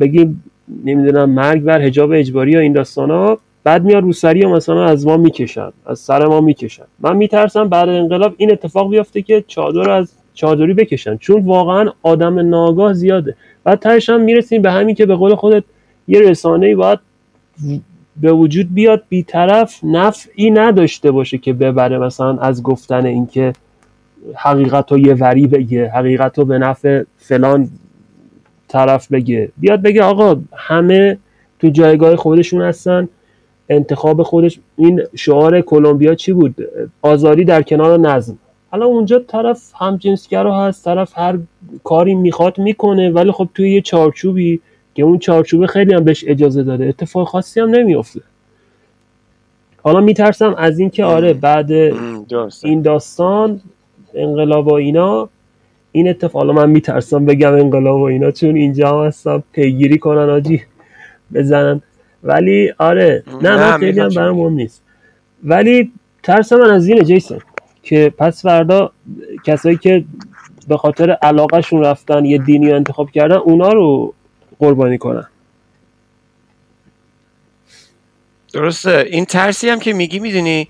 [0.01, 0.45] بگیم
[0.85, 3.39] نمی‌دونم مرگ بر حجاب اجباری یا این داستانا.
[3.65, 6.85] بعد میاد روسری و مثلا از ما می‌کشن از سر ما می‌کشن.
[7.01, 11.17] من میترسم بعد انقلاب این اتفاق بیفته که چادر از چادری بکشن.
[11.17, 13.37] چون واقعا آدم ناگاه زیاده.
[13.65, 15.65] بعد ترش هم می‌رسیم به همین که به قول خودت
[16.09, 16.99] یه رسانه باید
[18.21, 23.53] به وجود بیاد بیطرف نفعی نداشته باشه که ببره مثلا از گفتن اینکه
[24.35, 27.69] حقیقت رو یه وری بگه حقیقت رو به نفع فلان
[28.69, 29.53] طرف بگه.
[29.59, 31.19] بیاد بگه آقا همه
[31.59, 33.09] تو جایگاه خودشون هستن.
[33.73, 36.55] انتخاب خودش این شعار کلمبیا چی بود؟
[37.03, 38.39] آزادی در کنار نظم.
[38.71, 41.39] حالا اونجا طرف همجنسگرا هست طرف هر
[41.85, 44.61] کاری می‌خواد می‌کنه ولی خب توی یه چارچوبی
[44.95, 48.21] که اون چارچوبه خیلی هم بهش اجازه داده اتفاق خاصی هم نمیافته.
[49.83, 51.71] حالا میترسم از اینکه آره بعد
[52.63, 53.61] این داستان
[54.15, 55.29] انقلاب و اینا
[55.93, 60.31] این اتفاق حالا من میترسم بگم انقلاب و اینا چون اینجا هم هستم پیگیری کنن
[60.31, 60.63] آجی
[61.35, 61.83] بزنن.
[62.23, 64.83] ولی آره نه من خیلی هم برام مهم نیست.
[65.45, 67.41] ولی ترس من از اینه جیسون
[67.83, 68.93] که پس فردا
[69.45, 70.05] کسایی که
[70.69, 74.15] به خاطر علاقهشون رفتن یه دینی رو انتخاب کردن اونا رو
[74.59, 75.27] قربانی کنن.
[78.53, 79.07] درسته.
[79.11, 80.69] این ترسی هم که میگی می‌دونی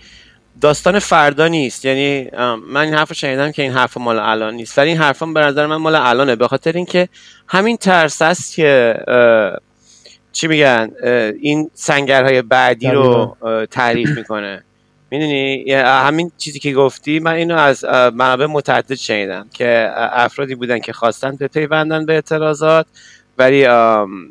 [0.60, 1.84] داستان فردا نیست.
[1.84, 2.28] یعنی
[2.68, 4.78] من این حرف رو شنیدم که این حرف مال الان نیست.
[4.78, 6.36] ولی این حرف به نظر من مال الانه.
[6.36, 7.08] به خاطر اینکه
[7.48, 8.96] همین ترس است که
[10.32, 10.90] چی میگن؟
[11.40, 13.36] این سنگرهای بعدی رو
[13.70, 14.64] تعریف می‌کنه.
[15.10, 20.92] می‌دونی؟ همین چیزی که گفتی من اینو از منابع متعدد شنیدم که افرادی بودن که
[20.92, 22.86] خواستن به پیوندن به اعتراضات
[23.38, 23.66] ولی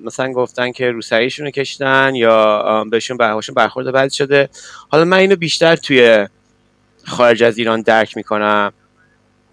[0.06, 4.50] مثلا گفتن که روسریشون رو کشیدن یا بهشون برخوشون برخورد بعد شده.
[4.90, 6.28] حالا من اینو بیشتر توی
[7.08, 8.74] خارج از ایران درک می‌کنم.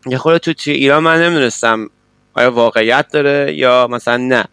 [0.07, 1.91] یه خود تو توی ایران من نمی‌دونستم
[2.35, 4.45] آیا واقعیت داره یا مثلا نه.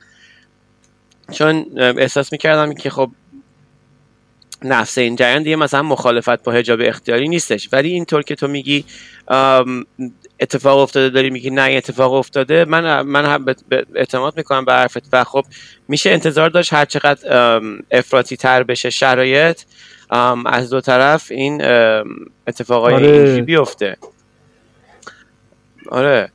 [1.32, 3.12] چون احساس می‌کردم که خب
[4.64, 7.70] نفس این جریان دیگه مثلا مخالفت با حجاب اختیاری نیستش.
[7.72, 8.86] ولی اینطور که تو میگی
[10.40, 13.46] اتفاق افتاده داری میگی نه اتفاق افتاده من من هم
[13.96, 15.46] اعتماد می‌کنم به حرفت و خب
[15.88, 17.62] میشه انتظار داشت هر چقدر
[17.92, 19.62] افراطی تر بشه شرایط
[20.46, 21.62] از دو طرف این
[22.48, 23.08] اتفاقای آره.
[23.08, 23.98] اینجوری بیفته.
[25.90, 26.32] آره.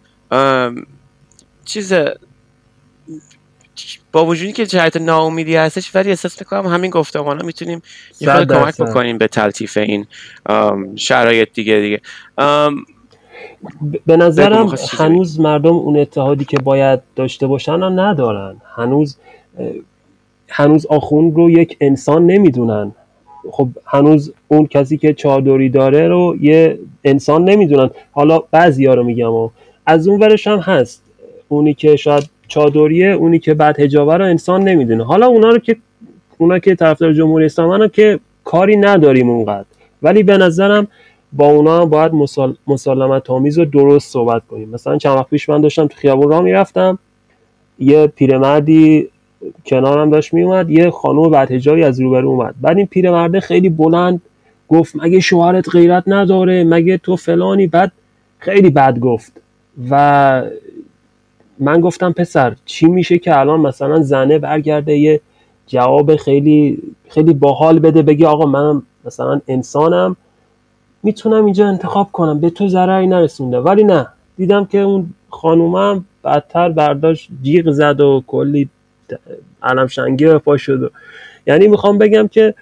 [1.64, 1.92] چیز
[4.12, 7.82] با وجودی که جهت ناامیدی هستش ولی احساس می‌کنم همین گفتمان ها می‌تونیم
[8.20, 10.06] یه کمک بکنیم به تلطیف این
[10.96, 12.00] شرایط دیگه دیگه.
[14.06, 18.56] به نظرم هنوز مردم اون اتحادی که باید داشته باشن هم ندارن.
[18.76, 19.16] هنوز
[20.48, 22.92] هنوز آخون رو یک انسان نمی‌دونن.
[23.50, 27.90] خب هنوز اون کسی که چادری داره رو یه انسان نمی‌دونن.
[28.12, 29.50] حالا بعضی ها رو میگم و
[29.86, 31.02] از اون ورش هم هست.
[31.48, 35.04] اونی که شاید چادریه اونی که بعد هجابه رو انسان نمی‌دونه.
[35.04, 35.76] حالا اونا رو که
[36.38, 39.64] اونا که طرفدار جمهوری اسلامی که کاری نداریم اونقدر.
[40.02, 40.86] ولی به نظرم
[41.32, 42.56] با اونا باید مسال...
[42.66, 44.68] مسالمت آمیز و درست صحبت کنیم.
[44.68, 46.98] مثلا چند وقت پیش من داشتم تو خیابون راه می‌رفتم.
[47.78, 49.08] یه پیرمردی
[49.66, 52.54] کنارم داشت میومد یه خانم بعد هجابی از روبرو اومد.
[52.60, 54.20] بعد این پیرمرده خیلی بلند
[54.68, 57.92] گفت مگه شوهرت غیرت نداره؟ مگه تو فلانی؟ بعد
[58.38, 59.32] خیلی بد گفت.
[59.90, 60.42] و
[61.60, 65.20] من گفتم پسر چی میشه که الان مثلا زنه برگرده یه
[65.66, 70.16] جواب خیلی خیلی باحال بده بگی آقا من مثلا انسانم
[71.02, 73.58] می‌تونم اینجا انتخاب کنم به تو ضرری نرسونده.
[73.58, 78.68] ولی نه دیدم که اون خانومم بدتر برداشت جیغ زد و کلی
[79.62, 80.82] علم شنگی به پا شد.
[80.82, 80.90] و
[81.46, 82.54] یعنی می‌خوام بگم که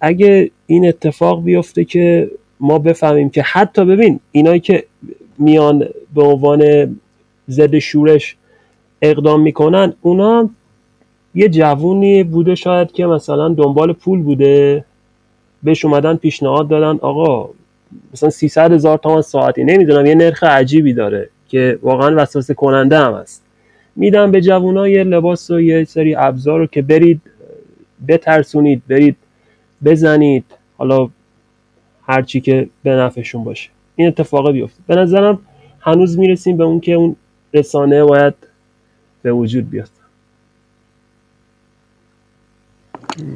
[0.00, 4.84] اگه این اتفاق بیفته که ما بفهمیم که حتی ببین اینایی که
[5.38, 6.96] میان به عنوان
[7.50, 8.36] ضد شورش
[9.02, 10.50] اقدام می‌کنن اونا
[11.34, 14.84] یه جوونی بوده شاید که مثلا دنبال پول بوده.
[15.62, 17.50] بهش اومدن پیشنهاد دادن آقا
[18.12, 23.14] مثلا 300 هزار تومان ساعتی نمی‌دونم یه نرخ عجیبی داره که واقعا وسوسه کننده هم
[23.14, 23.42] هست.
[23.96, 27.20] میدم به جوونا یه لباس و یه سری ابزار رو که برید
[28.08, 29.16] بترسونید برید
[29.84, 30.44] بزنید.
[30.78, 31.08] حالا
[32.02, 33.70] هرچی که به نفعشون باشه.
[33.96, 34.80] این اتفاق بیفته.
[34.86, 35.38] به نظرم
[35.80, 37.16] هنوز می‌رسیم به اون که اون
[37.54, 38.34] رسانه باید
[39.22, 39.88] به وجود بیاد.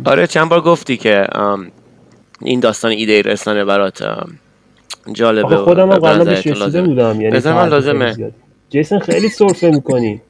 [0.05, 1.27] آره چند بار گفتی که
[2.41, 4.27] این داستان ایده رسانه برات
[5.13, 8.33] جالبه خودم هم قبلا بهش بودم یعنی من لازمه.
[8.71, 10.21] جیسن خیلی سرفه می‌کنی.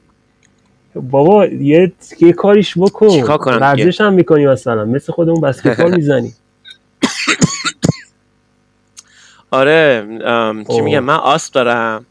[0.95, 3.07] بابا یه, یه کاریش بکن.
[3.45, 4.85] ورزش هم می‌کنی مثلا.
[4.85, 6.33] مثل خودمون بسکتبال می‌زنی.
[9.51, 10.07] آره
[10.71, 12.05] چی میگم؟ من آسپ دارم.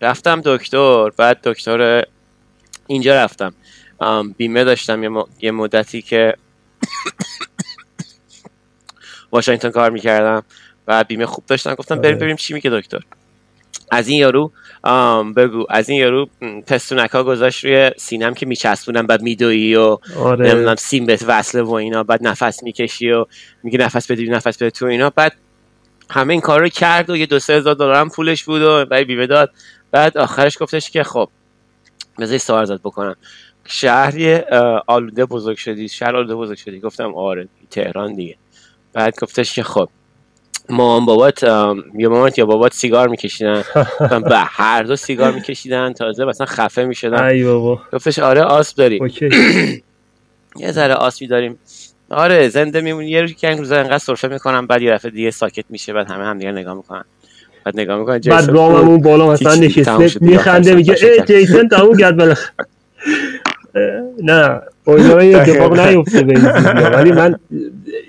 [0.00, 2.02] رفتم دکتر بعد دکتر
[2.86, 3.54] اینجا رفتم.
[4.36, 6.34] بیمه داشتم یه, مدتی که
[9.32, 10.42] واشنگتن کار می‌کردم
[10.88, 11.74] و بیمه خوب داشتم.
[11.74, 12.24] گفتم بریم آره.
[12.24, 13.00] بریم چی میگه دکتر.
[13.90, 14.52] از این یارو
[15.36, 15.66] بگو.
[15.70, 16.28] از این یارو
[16.66, 20.48] پستونک ها گذاشت روی سینم که میچسبونم بعد میدویی و آره.
[20.48, 23.26] نمی‌دونم سیم بهت وصله و اینا بعد نفس می‌کشی و
[23.62, 25.10] میگه نفس بدی نفس بده تو اینا.
[25.10, 25.32] بعد
[26.10, 28.84] همه این کار رو کرد و یه دو سه هزار دلار هم پولش بود و
[29.04, 29.52] بیمه داد.
[29.90, 31.28] بعد آخرش گفتش که خب
[32.18, 33.16] بذاری سوال زد بکنم.
[33.64, 34.38] شهری
[34.86, 35.88] آلوده بزرگ شدی.
[35.88, 36.80] شهر آلوده بزرگ شدی.
[36.80, 38.36] گفتم آره تهران دیگه.
[38.92, 39.88] بعد گفتش که خب
[40.70, 43.64] مامان بابات یا مامات یا بابات سیگار میکشیدن.
[44.28, 45.92] به هر دو سیگار میکشیدن.
[45.92, 47.22] تازه مثلا خفه می‌شدن.
[47.22, 47.80] ای بابا.
[47.92, 49.06] گفتش آره آسب داریم.
[50.56, 51.58] یه ذره آسبی داریم.
[52.10, 53.10] آره زنده میمونی.
[53.10, 54.66] یه روزی که روزا انقدر سرفه می‌کنم.
[54.66, 55.92] بعد یه دفعه دیگه ساکت میشه.
[55.92, 57.04] بعد همه هم دیگه نگاه می‌کنن.
[57.66, 62.52] بعد نگاه می‌کنن بعد راممون بالا مثلا نشسته میخنده میگه ای جیسن تموم کرد بالاخره.
[64.22, 66.44] نه امیدوارم اتفاق نیفته به این
[66.88, 67.38] ولی من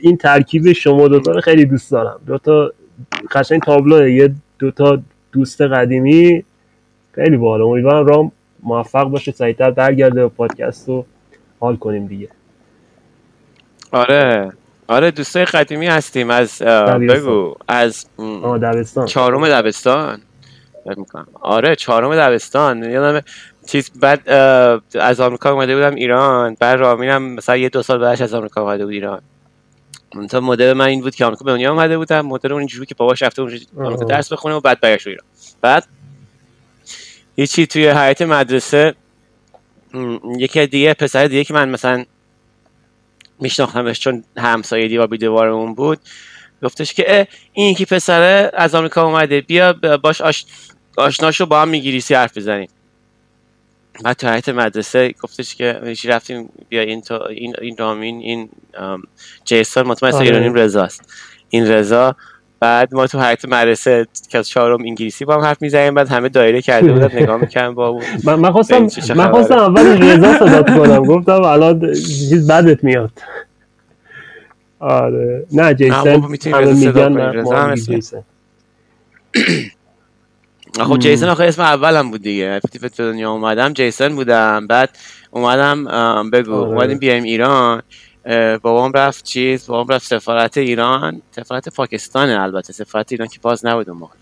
[0.02, 2.20] این ترکیب شما دوتا رو خیلی دوست دارم.
[2.28, 2.72] دوتا
[3.32, 5.00] قشنگ تابلو یه دوتا
[5.32, 6.44] دوست قدیمی.
[7.12, 8.32] خیلی بالا امیدوارم رام
[8.64, 11.06] موفق باشه سریعتر برگرده به پادکست رو
[11.60, 12.28] حال کنیم دیگه.
[13.92, 14.52] آره.
[14.88, 16.62] آره دوستای قدیمی هستیم از
[17.10, 18.06] بگو از
[18.62, 20.22] دبستان چهارم دبستان.
[21.42, 22.84] آره چهارم دبستان.
[22.84, 23.22] یادم
[23.68, 24.30] چیز بعد
[25.00, 26.58] از آمریکا اومده بودم ایران.
[26.60, 29.22] بعد رامینم مثلا یه دو سال بعدش از آمریکا اومده بود ایران.
[30.30, 32.22] تا مدل من این بود که آمریکا به دنیا اومده بودم.
[32.22, 35.26] مدل اون اینجوری که باباش رفته اونجا آمریکا درس بخونه و بعد برگشت ایران.
[35.62, 35.88] بعد
[37.38, 38.96] یه چی توی حیات مدرسه
[40.38, 42.06] یکی دیگه پسر دیگه که من مثلا
[43.40, 46.00] میشناختمش چون همسایه دیوار بی اون بود.
[46.64, 50.46] گفتش که این یکی پسره از آمریکا اومده بیا باش آش...
[50.98, 52.70] آشناشو با هم میگیریسی حرف بزنیم
[54.04, 58.50] بعد تو حیات مدرسه گفتش که رفتیم؟ بیا این تو این این رامین این
[59.46, 60.26] جیسون مطمئن آره.
[60.26, 61.02] ایرانی رضاست.
[61.50, 62.16] این رضا
[62.60, 66.30] بعد ما تو حیات مدرسه که از چهارم انگلیسی با هم حرف می‌زنیم بعد همه
[66.30, 70.64] دایره کرده بودن نگاه می‌کنم با اون من من خواستم من خواستم اول رضا صدا
[70.64, 73.12] کنم گفتم الان چیز بدت میاد.
[74.80, 75.46] آره.
[75.52, 78.24] نه جیسن همه میگن جیسن.
[80.80, 82.56] خب جیسن آخه اسم اولم بود دیگه.
[82.56, 84.68] وقتی به دنیا اومدم جیسن بودم.
[84.68, 84.90] بعد
[85.32, 85.84] اومدم
[86.30, 86.70] بگو آره.
[86.70, 87.82] اومدیم بیایم ایران.
[88.62, 91.22] بابام رفت چیز بابام رفت سفارت ایران.
[91.32, 94.14] سفارت پاکستان البته سفارت ایران که باز نبود اون موقع.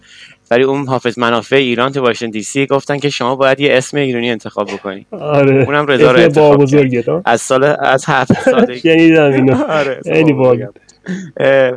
[0.51, 3.97] ولی اون حافظ منافع ایران تو واشنگتن دی سی گفتن که شما باید یه اسم
[3.97, 5.05] ایرانی انتخاب بکنی.
[5.11, 5.63] آره.
[5.65, 8.79] اونم رضا رو انتخاب از سال از هفت سالگی.
[8.79, 10.67] شنیدم اینو آره خیلی باحال.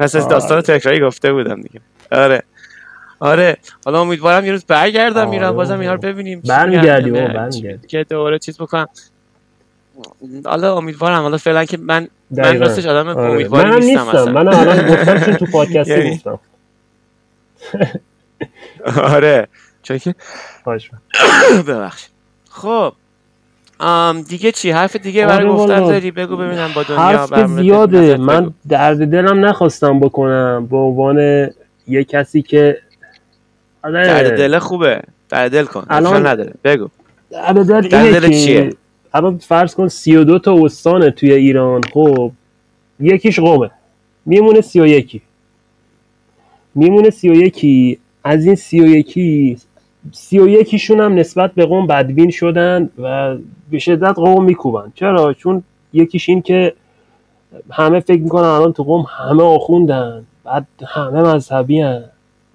[0.00, 1.80] پس از داستان تکراری گفته بودم دیگه.
[2.12, 2.42] آره.
[3.20, 3.56] آره.
[3.84, 5.30] حالا امیدوارم یه روز برگردم آره.
[5.30, 7.86] میرم بازم اینا رو ببینیم برمیگردی بابا برمیگردی.
[7.88, 8.86] که دوباره چیز بکنم.
[10.44, 13.30] حالا امیدوارم حالا فعلا که من من راستش آدم آره.
[13.30, 14.32] امیدواری من نیستم نیستم.
[14.32, 16.38] من الان گفتم چون تو پادکست یعنی؟ نیستم.
[18.96, 19.48] آره.
[19.82, 20.14] چون که
[21.68, 22.10] ببخشید.
[22.50, 22.92] خب.
[24.28, 28.16] دیگه چی؟ حرف دیگه برای آره گفتن داری؟ بگو ببینم با دنیا حرف زیاده.
[28.16, 30.66] من درد دلم نخواستم بکنم.
[30.66, 31.48] به عنوان
[31.88, 32.78] یه کسی که
[33.84, 34.06] آره.
[34.06, 35.02] درد دل خوبه.
[35.28, 35.86] درد دل کن.
[35.90, 36.54] الان نداره.
[36.64, 36.88] بگو.
[37.30, 38.72] درد دل اینه که چیه؟
[39.18, 42.32] الان فرض کن 32 تا استانه توی ایران خب
[43.00, 43.70] یکیش قومه.
[44.26, 45.22] میمونه 31
[46.74, 49.58] میمونه 31 از این 31
[50.12, 53.36] سی و یکیشون هم نسبت به قوم بدبین شدن و
[53.70, 54.92] به شدت قوم میکوبن.
[54.94, 55.62] چرا؟ چون
[55.92, 56.74] یکیش این که
[57.70, 62.04] همه فکر می‌کنن الان تو قوم همه آخوندن بعد همه مذهبی هن.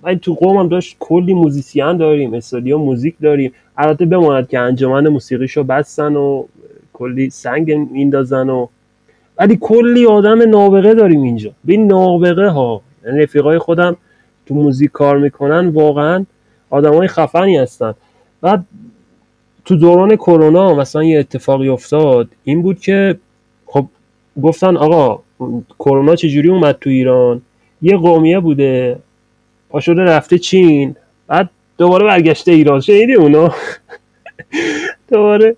[0.04, 3.52] ولی تو قوم هم داشت کلی موزیسیان داریم استادیو موزیک داریم.
[3.78, 6.46] البته بماند که انجمن موسیقیشو بستن و
[6.94, 8.68] کلی سنگ میندازن و
[9.38, 11.52] ولی کلی آدم نابغه داریم اینجا.
[11.64, 13.98] بین نابغه ها یعنی رفیقای خودم
[14.46, 16.26] تو موزیک کار می‌کنن واقعا
[16.72, 17.94] های خفنی هستن.
[18.42, 18.66] بعد
[19.66, 22.30] تو دوران کرونا مثلا یه اتفاقی افتاد.
[22.44, 23.20] این بود که
[23.66, 23.86] خب
[24.44, 25.20] گفتن آقا
[25.80, 27.42] کرونا چجوری اومد تو ایران؟
[27.82, 29.00] یه قومیه بوده.
[29.74, 30.96] پاشده رفته چین.
[31.28, 32.80] بعد دوباره برگشته ایران.
[32.80, 33.54] شنیدی اونا
[35.12, 35.56] دوباره.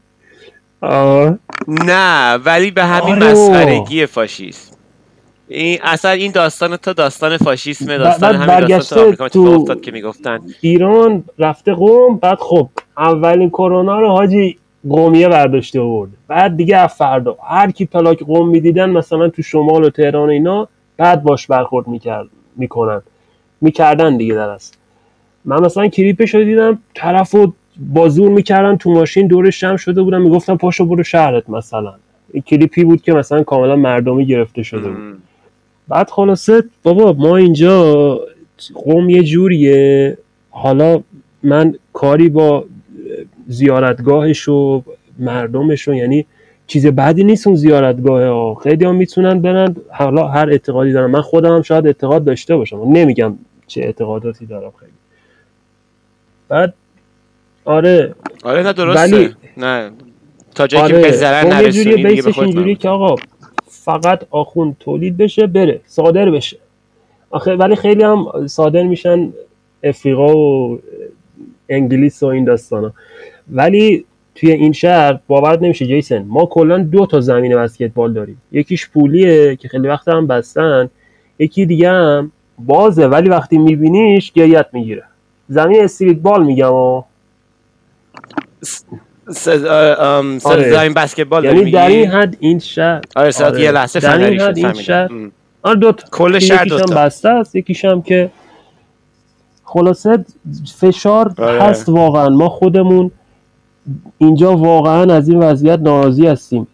[0.82, 1.38] آه.
[1.68, 3.32] نه ولی به همین آره.
[3.32, 4.78] مسخرگی فاشیست.
[5.48, 10.40] این اصلا این داستان تا داستان فاشیسم داستان همین داستان تو تو افتاد که می‌گفتن.
[10.62, 14.58] ایران رفته قوم بعد خب اولین کرونا رو حاجی
[14.90, 16.10] قومیه برداشته آورد.
[16.28, 20.68] بعد دیگه از فردا هر کی پلاک قوم می‌دیدن مثلا تو شمال و تهران اینا
[20.98, 23.02] بعد باش برخورد می‌کرد می‌کنن.
[23.62, 24.78] می‌کردن دیگه در است
[25.46, 27.54] من مثلا کلیپش رو دیدم طرف رو
[27.94, 31.94] بازور می‌کردن تو ماشین دورش جمع شده بودن می‌گفتن پاشو برو شهرت مثلا.
[32.34, 35.18] این کلیپی بود که مثلا کاملا مردمی گرفته شده بود.
[35.88, 38.20] بعد خلاصه بابا ما اینجا
[38.74, 40.18] قوم یه جوریه.
[40.50, 41.04] حالا
[41.44, 42.66] من کاری با
[43.48, 44.84] زیارتگاهش و
[45.20, 46.26] مردمش و یعنی
[46.68, 48.56] چیز بعدی نیست اون زیارتگاه ها.
[48.56, 49.76] خیلی هم می‌تونن برن.
[49.90, 52.78] حالا هر اعتقادی دارن من خودم هم شاید اعتقاد داشته باشم.
[52.78, 53.38] نمیگم
[53.68, 54.92] چه اعتقاداتی دارم خیلی.
[56.50, 56.74] بعد
[57.66, 58.16] آره.
[58.44, 59.18] آره نه درسته.
[59.18, 59.30] ولی...
[59.58, 59.92] نه.
[60.56, 61.02] تا جایی آره.
[61.02, 62.06] که به ضرر نرسونی
[62.38, 63.16] اینجوری که آقا
[63.68, 65.82] فقط آخون تولید بشه بره.
[65.86, 66.58] صادر بشه.
[67.30, 69.34] آخه ولی خیلی هم صادر میشن
[69.84, 70.80] افریقا و
[71.70, 72.94] انگلیس و این داستانا.
[73.52, 74.06] ولی
[74.36, 78.42] توی این شهر باور نمیشه جیسن ما کلا دو تا زمین بسکتبال داریم.
[78.52, 80.90] یکیش پولیه که خیلی وقت هم بستن.
[81.40, 85.04] یکی دیگه هم بازه ولی وقتی میبینیش گریت می‌گیره.
[85.48, 87.04] زمین استریت بال میگم و
[90.44, 90.72] آره.
[90.72, 93.62] زمین بسکتبال یعنی در این حد این شهر آره آره.
[93.62, 95.10] یه لحظه در این حد این شهر
[95.64, 96.96] آره دو کل شهر دو تا.
[96.96, 98.30] بسته است یکیش هم که
[99.64, 100.26] خلاصه
[100.80, 101.64] فشار آره.
[101.64, 102.30] هست واقعا.
[102.30, 103.12] ما خودمون
[104.18, 106.68] اینجا واقعا از این وضعیت ناراضی هستیم.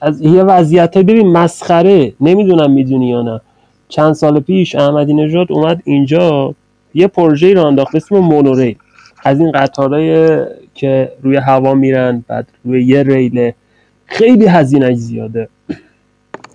[0.00, 3.40] از یه وضعیت ببین مسخره نمی‌دونم می‌دونی یا نه.
[3.88, 6.54] چند سال پیش احمدی نژاد اومد اینجا
[6.94, 8.76] یه پروژه را انداخت اسم مونوری
[9.24, 10.40] از این قطارهای
[10.74, 13.54] که روی هوا میرن بعد روی یه ریله.
[14.06, 15.48] خیلی هزینه زیاده.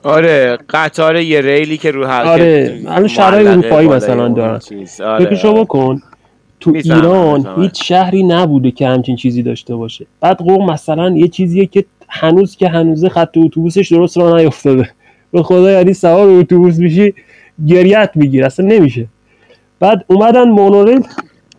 [0.03, 4.59] آره قطار یه ریلی که رو هر آره الان شهرهای اروپایی مثلا دارن.
[5.05, 5.25] آره.
[5.25, 6.01] فکرشو بکن.
[6.66, 7.61] تو ایران.
[7.61, 12.55] هیچ شهری نبوده که همچین چیزی داشته باشه بعد قوم مثلا یه چیزیه که هنوز
[12.55, 14.89] که هنوز خط اتوبوسش درست راه نیفتاده
[15.32, 17.13] به خدا یعنی سوار اتوبوس میشی
[17.68, 19.07] گریت میگیر اصلا نمیشه
[19.80, 21.03] بعد اومدن مونوریل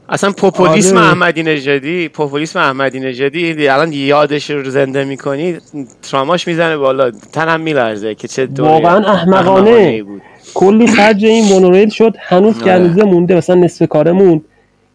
[0.08, 1.06] اصلا پوپولیسم آره.
[1.06, 5.56] احمدی نژادی پوپولیسم احمدی نژادی الان یادش رو زنده می‌کنی
[6.02, 9.36] تراماش می‌زنه بالا تنم میلرزه که چه واقعا احمقانه.
[9.36, 10.22] احمقانه‌ای بود
[10.54, 12.84] کلی خرج این مونوریل شد هنوز که آره.
[12.84, 14.44] هنوزه مونده مثلا نصف کاره موند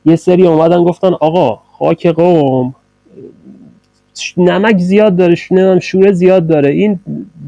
[0.05, 2.75] یه سری اومدن گفتن آقا خاک قوم
[4.37, 6.99] نمک زیاد داره نمی‌دونم شوره زیاد داره این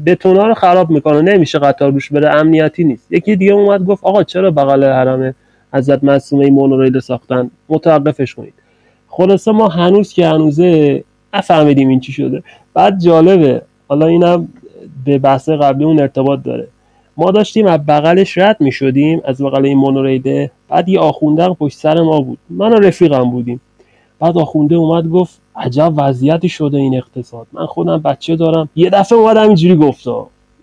[0.06, 3.12] بتونا رو خراب می‌کنه نمیشه قطار روش بره امنیتی نیست.
[3.12, 5.34] یکی دیگه اومد گفت آقا چرا بغل حرم
[5.72, 8.54] حضرت معصومه مونوریل ساختن؟ متوقفش کنید.
[9.08, 12.42] خلاصه ما هنوز که هنوزه نفهمیدیم این چی شده.
[12.74, 14.48] بعد جالبه حالا اینم
[15.04, 16.68] به بحث قبلی اون ارتباط داره.
[17.16, 21.78] ما داشتیم از بغلش رد می شدیم از بغل این مونوریله بعد یه آخونده پشت
[21.78, 22.38] سر ما بود.
[22.50, 23.60] من و رفیقم بودیم.
[24.18, 27.46] بعد آخونده اومد گفت عجب وضعیتی شده این اقتصاد.
[27.52, 28.68] من خودم بچه دارم.
[28.76, 30.06] یه دفعه اومد همینجوری گفت.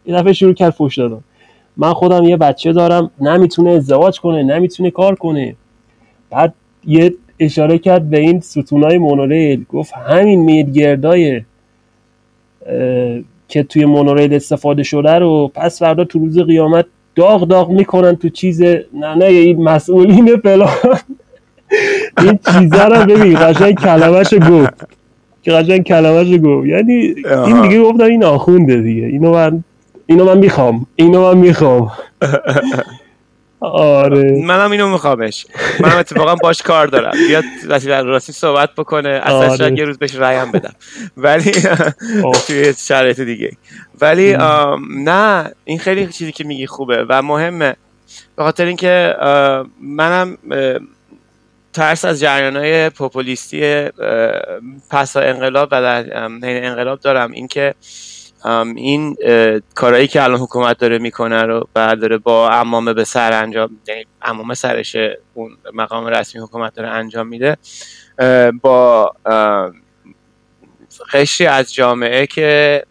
[0.06, 1.24] یه دفعه شروع کرد فوش دادم
[1.78, 3.12] من خودم یه بچه دارم.
[3.22, 5.56] نمی‌تونه ازدواج کنه نمی‌تونه کار کنه.
[6.30, 6.54] بعد
[6.88, 11.42] یه اشاره کرد به این ستونای مونوریل گفت همین میدگردای
[12.66, 13.20] اه،
[13.52, 16.86] که توی مونوریل استفاده شده رو پس فردا تو روز قیامت
[17.16, 20.70] داغ داغ می‌کنن تو چیز نه نه این مسئولین فلان.
[22.22, 24.88] این چیزا رو ببین قشنگ کلمش گفت.
[25.44, 26.68] که قشنگ کلمش گفت.
[26.68, 27.62] یعنی این.
[27.62, 29.06] دیگه گفتم این آخونده دیگه.
[29.06, 29.64] اینو من
[30.06, 30.86] اینو من می‌خوام.
[30.96, 31.92] اینو من می‌خوام.
[33.62, 34.42] آره.
[34.46, 35.46] منم اینو میخوامش.
[35.80, 37.12] منم اتفاقا باش کار دارم.
[37.28, 37.44] بیاد
[37.90, 39.10] راستی صحبت بکنه.
[39.10, 39.58] اصلا آره.
[39.58, 40.74] شاید یه روز بهش رایم بدم.
[41.18, 41.52] ولی.
[42.48, 43.52] توی شرایط دیگه.
[44.02, 44.38] ولی
[44.90, 47.76] نه این خیلی چیزی که میگی خوبه و مهمه.
[48.36, 49.16] به خاطر اینکه
[49.82, 50.38] منم
[51.74, 53.90] ترس از جریان های پوپولیستی اه،
[54.90, 56.04] پس از انقلاب و در
[56.44, 57.32] حین انقلاب دارم.
[57.32, 57.76] اینکه
[58.76, 59.16] این
[59.76, 64.54] کارهایی که الان حکومت داره می‌کنه رو برداره با امامه به سر انجام یعنی امامه
[64.54, 67.58] سرشه اون مقام رسمی حکومت داره انجام میده.
[68.62, 69.14] با
[71.14, 72.84] قشری از جامعه که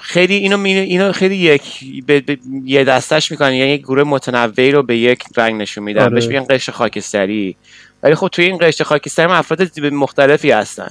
[0.00, 4.70] خیلی اینو می- اینو خیلی یک به, به- یه دستش می‌کنن یعنی یک گروه متنوعی
[4.70, 6.02] رو به یک رنگ نشون میدن.
[6.02, 6.10] آره.
[6.10, 7.56] بهش میگن قشر خاکستری.
[8.02, 10.90] ولی خب توی این قشر خاکستری افراد مختلفی هستن.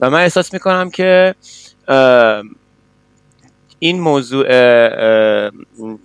[0.00, 1.34] و من احساس می‌کنم که
[3.78, 5.50] این موضوع اه،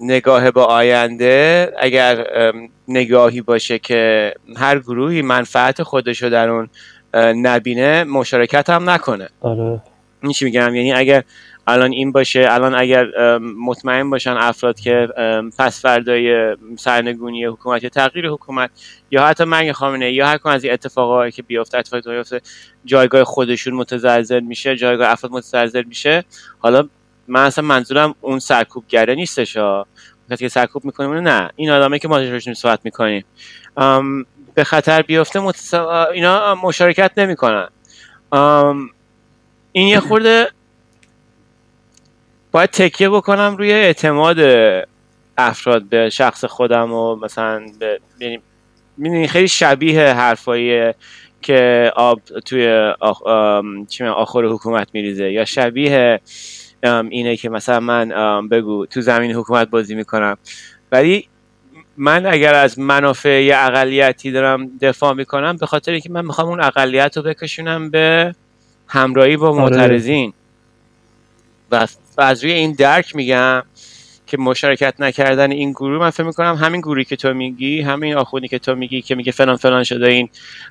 [0.02, 2.28] نگاه به آینده اگر
[2.88, 6.70] نگاهی باشه که هر گروهی منفعت خودشو در اون
[7.16, 9.30] نبینه مشارکت هم نکنه.
[9.42, 9.82] آره.
[10.24, 11.24] این چی میگم؟ یعنی اگر
[11.68, 15.08] الان این باشه الان اگر مطمئن باشن افراد که
[15.58, 18.70] پس فردای سرنگونی حکومت یا تغییر حکومت
[19.12, 22.42] یا حتی مرگ خامنه یا هر کدوم از این اتفاقایی که بیفته اتفاقی بیفته
[22.86, 26.24] جایگاه خودشون متزلزل میشه جایگاه افراد متزلزل میشه.
[26.60, 26.88] حالا
[27.28, 29.88] من اصلا منظورم اون سرکوبگره نیستش ها.
[30.40, 31.50] که سرکوب می‌کنیم نه.
[31.56, 33.26] این آدمایی که ما راجعشون صحبت می‌کنیم.
[34.54, 35.74] به خطر بیفته متس...
[36.14, 37.68] اینا مشارکت نمی‌کنن.
[39.72, 40.48] این یه خورده
[42.52, 44.38] باید تکیه بکنم روی اعتماد
[45.38, 48.00] افراد به شخص خودم و مثلا به
[48.98, 50.94] یعنی خیلی شبیه حرفایی
[51.42, 53.22] که آب توی آخ...
[54.16, 55.32] آخر حکومت میریزه.
[55.32, 56.20] یا شبیه
[56.84, 60.38] اینه که مثلا من بگو تو زمین حکومت بازی می‌کنم.
[60.92, 61.28] ولی
[61.98, 66.62] من اگر از منافع یه اقلیتی دارم دفاع می‌کنم به خاطر اینکه من می‌خوام اون
[66.62, 68.36] اقلیت رو بکشونم به
[68.88, 69.62] همراهی با آره.
[69.62, 70.34] معترضین.
[71.72, 71.88] و
[72.22, 73.64] و از روی این درک میگم
[74.26, 78.48] که مشارکت نکردن این گروه من فکر می‌کنم همین گروهی که تو میگی همین آخونی
[78.48, 80.30] که تو میگی که میگه فلان فلان شده این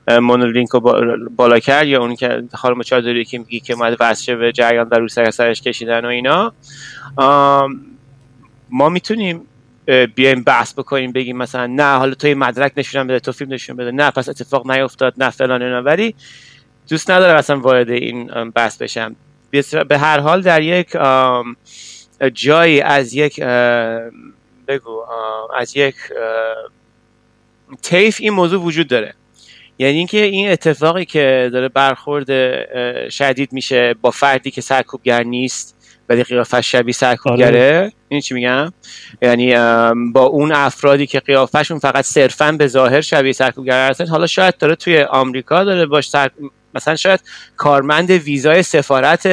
[0.09, 4.36] مونولینک رو با- بالا کرد یا اون که خانم چادری که میگی که اومد وسشه
[4.36, 6.53] به جریان در رو سر سرش کشیدن و اینا.
[8.70, 9.46] ما می‌تونیم
[10.14, 13.90] بیایم بحث بکنیم بگیم مثلا نه حالا تو مدرک نشونم بده تو فیلم نشون بده
[13.90, 15.82] نه پس اتفاق نیفتاد نه فلان اینا.
[15.82, 16.14] ولی
[16.88, 19.16] دوست ندارم اصلا وارد این بحث بشم.
[19.88, 20.96] به هر حال در یک
[22.34, 23.40] جایی از یک
[24.68, 25.05] بگو
[25.57, 25.94] از یک
[27.82, 29.14] طیف این موضوع وجود داره.
[29.78, 32.28] یعنی اینکه این اتفاقی که داره برخورد
[33.09, 35.76] شدید میشه با فردی که سرکوبگر نیست
[36.09, 37.92] ولی قیافش شبیه سرکوبگره.
[38.09, 38.72] این چی میگم؟
[39.22, 39.55] یعنی
[40.12, 44.74] با اون افرادی که قیافشون فقط صرفا به ظاهر شبیه سرکوبگر هستن حالا شاید داره
[44.74, 46.30] توی آمریکا داره باش سر...
[46.74, 47.20] مثلا شاید
[47.56, 49.26] کارمند ویزای سفارت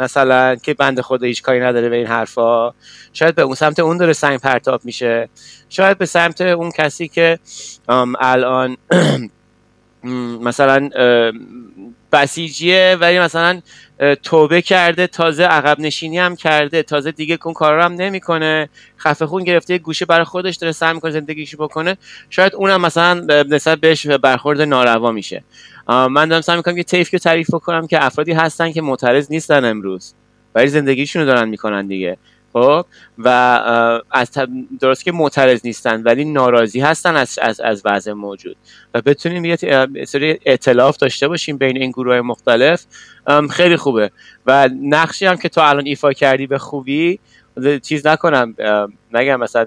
[0.00, 2.74] مثلا که بند خود هیچ کاری نداره به این حرفا
[3.12, 5.28] شاید به اون سمت اون داره سنگ پرتاب میشه.
[5.68, 7.38] شاید به سمت اون کسی که
[8.20, 8.76] الان
[10.48, 10.90] مثلا
[12.12, 13.60] بسیجیه ولی مثلا
[14.22, 19.44] توبه کرده تازه عقب نشینی هم کرده تازه دیگه اون کارا هم نمی‌کنه خفه خون
[19.44, 21.96] گرفته گوشه برای خودش داره سعی می‌کنه زندگیشو بکنه.
[22.30, 23.14] شاید اونم مثلا
[23.48, 25.44] نسبت بهش برخورد ناروا میشه.
[25.88, 29.64] من دارم سعی می‌کنم یه تیف که تعریف بکنم که افرادی هستن که معترض نیستن
[29.64, 30.14] امروز
[30.54, 32.18] ولی زندگیشون رو دارن می‌کنن دیگه.
[32.52, 32.86] خب؟
[33.18, 33.28] و
[34.10, 34.30] از
[34.80, 38.56] درست که معترض نیستن ولی ناراضی هستن از از, از وضع موجود.
[38.94, 39.56] و بتونیم یه
[40.06, 42.84] سری اطلاف داشته باشیم بین این گروه های مختلف
[43.50, 44.10] خیلی خوبه.
[44.46, 47.20] و نقشی هم که تو الان ایفا کردی به خوبی
[47.82, 48.54] چیز نکنم
[49.12, 49.66] نگم مثلا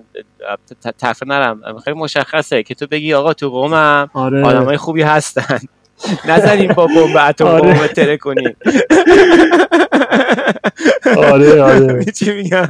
[0.99, 1.79] تفره نرم.
[1.83, 4.43] خیلی مشخصه که تو بگی آقا تو قومم آره.
[4.43, 5.59] آدم های خوبی هستن.
[6.25, 7.87] نزنیم با بمب اتم آره.
[7.87, 8.55] تره کنیم.
[11.17, 12.05] آره آره.
[12.19, 12.67] چی میگم؟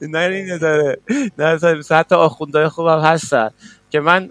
[0.00, 0.98] نه این نظره
[1.38, 1.58] نه
[1.90, 3.50] حتی آخوندهای خوبم هستن.
[3.90, 4.30] که من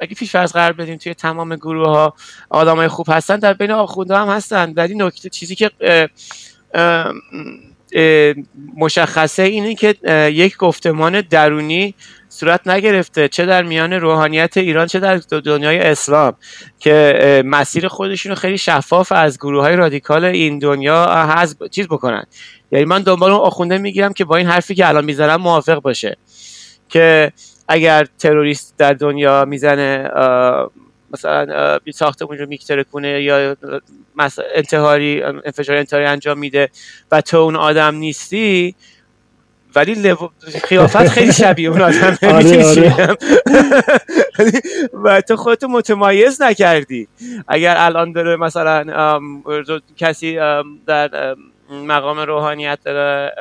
[0.00, 2.14] اگه پیش فرض قرار بدیم توی تمام گروه ها
[2.50, 4.72] آدم خوب هستن در بین آخونده هم هستن.
[4.76, 5.70] ولی نکته چیزی که
[8.76, 9.94] مشخصه اینه که
[10.32, 11.94] یک گفتمان درونی
[12.28, 13.28] صورت نگرفته.
[13.28, 16.32] چه در میان روحانیت ایران چه در دنیای اسلام
[16.78, 22.24] که مسیر خودشون خیلی شفاف از گروه های رادیکال این دنیا هز چیز بکنن.
[22.72, 26.16] یعنی من دنبال اون آخونده می‌گیرم که با این حرفی که الان می‌زنم موافق باشه.
[26.88, 27.32] که
[27.68, 30.10] اگر تروریست در دنیا می‌زنه
[31.12, 33.56] مثلا ساختمون رو میکتره کنه یا
[34.54, 36.70] انتحاری انفجار انتحاری انجام میده
[37.12, 38.74] و تو اون آدم نیستی
[39.74, 40.28] ولی لو...
[40.64, 43.16] خیافت خیلی شبیه اون آدم آره آره.
[45.04, 47.08] و تو خودتو متمایز نکردی
[47.48, 49.20] اگر الان داره مثلا
[49.96, 50.36] کسی
[50.86, 51.36] در
[51.70, 53.32] مقام روحانیت داره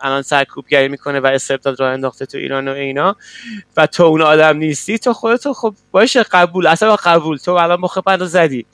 [0.00, 3.16] الان سرکوبگری می‌کنه و استبداد راه انداخته تو ایران و اینا.
[3.76, 7.36] و تو اون آدم نیستی تو خودتو خب باشه قبول اصلا قبول.
[7.36, 8.66] تو الان مخ زدی.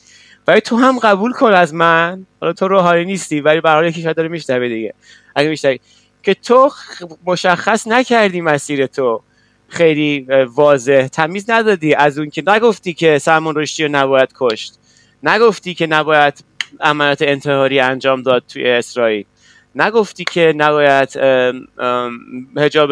[0.47, 2.27] ولی تو هم قبول کن از من.
[2.41, 4.95] حالا تو روحانی نیستی ولی برای یکی شاید داره میشنوه دیگه.
[5.35, 5.81] اگه میشنوی
[6.23, 6.71] که تو
[7.27, 9.23] مشخص نکردی مسیر تو.
[9.69, 11.07] خیلی واضح.
[11.07, 14.79] تمیز ندادی از اون که نگفتی که سلمان رشدی رو نباید کشت.
[15.23, 16.45] نگفتی که نباید
[16.81, 19.25] عملیات انتحاری انجام داد توی اسرائیل.
[19.75, 21.17] نگفتی که نباید
[22.57, 22.91] هجاب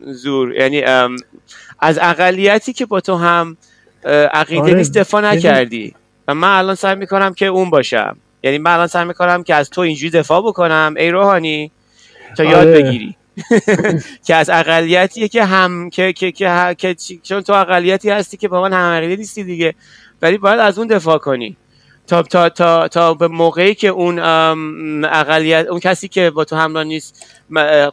[0.00, 0.82] زور یعنی
[1.78, 3.56] از اقلیتی که با تو هم
[4.32, 4.74] عقیده آره.
[4.74, 5.94] نیست دفاع نکردی.
[6.28, 8.16] و من الان سعی می‌کنم که اون باشم.
[8.42, 11.70] یعنی من الان سعی می‌کنم که از تو اینجوری دفاع بکنم ای روحانی
[12.36, 12.82] تا یاد آره.
[12.82, 13.16] بگیری.
[14.26, 18.62] که از اقلیتیه که هم که که که, که چون تو اقلیتی هستی که با
[18.62, 19.74] من هم عقیده نیستی دیگه.
[20.22, 21.56] ولی باید از اون دفاع کنی.
[22.10, 24.18] تا تا تا تا به موقعی که اون
[25.04, 27.26] اقلیت اون کسی که با تو همراه نیست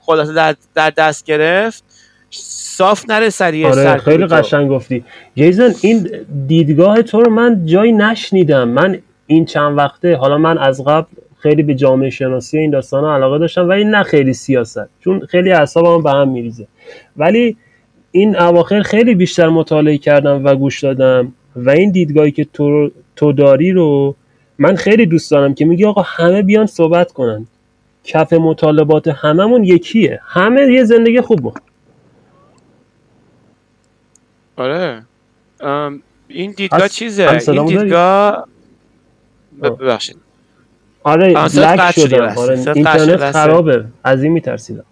[0.01, 1.84] خلاصه در, در دست گرفت
[2.30, 5.03] صاف نره سریع آره خیلی قشنگ گفتی.
[5.36, 6.09] جیزن این
[6.47, 8.70] دیدگاه تو رو من جایی نشنیدم.
[8.70, 8.97] من
[9.28, 11.07] این چند وقته حالا من از قبل
[11.39, 16.03] خیلی به جامعه شناسی این داستان علاقه داشتم ولی نه خیلی سیاست چون خیلی اعصابم
[16.03, 16.68] به هم میریزه.
[17.18, 17.57] ولی
[18.11, 23.32] این اواخر خیلی بیشتر مطالعه کردم و گوش دادم و این دیدگاهی که تو, تو
[23.34, 24.15] داری رو
[24.57, 27.47] من خیلی دوست دارم که میگی آقا همه بیان صحبت کنن.
[28.03, 30.20] کف مطالبات هممون یکیه.
[30.24, 31.57] همه یه زندگی خوب
[34.57, 35.03] آره.
[36.28, 38.47] این دیدگاه چیزه؟ این دیدگاه
[39.63, 40.18] ببخشید.
[41.03, 43.86] آره لک شده آره اینترنت خرابه.
[44.03, 44.86] از این میترسیدم.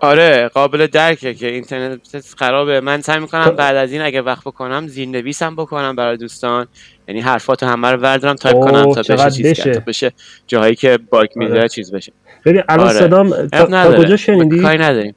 [0.00, 2.00] آره قابل درکه که اینترنت
[2.38, 3.56] خرابه من سعی می‌کنم خب.
[3.56, 6.66] بعد از این اگه وقت بکنم زیرنویسم بکنم برای دوستان
[7.08, 9.74] یعنی حرفاتو همه رو وردارم تایپ کنم تا بشه چیز بشه.
[9.74, 10.12] تا بشه
[10.46, 11.68] جاهایی که باک می‌ذاره آره.
[11.68, 12.12] چیز بشه
[12.44, 12.98] ببین الان آره.
[12.98, 15.14] صدام تا, کجا شنیدی کاری نداریم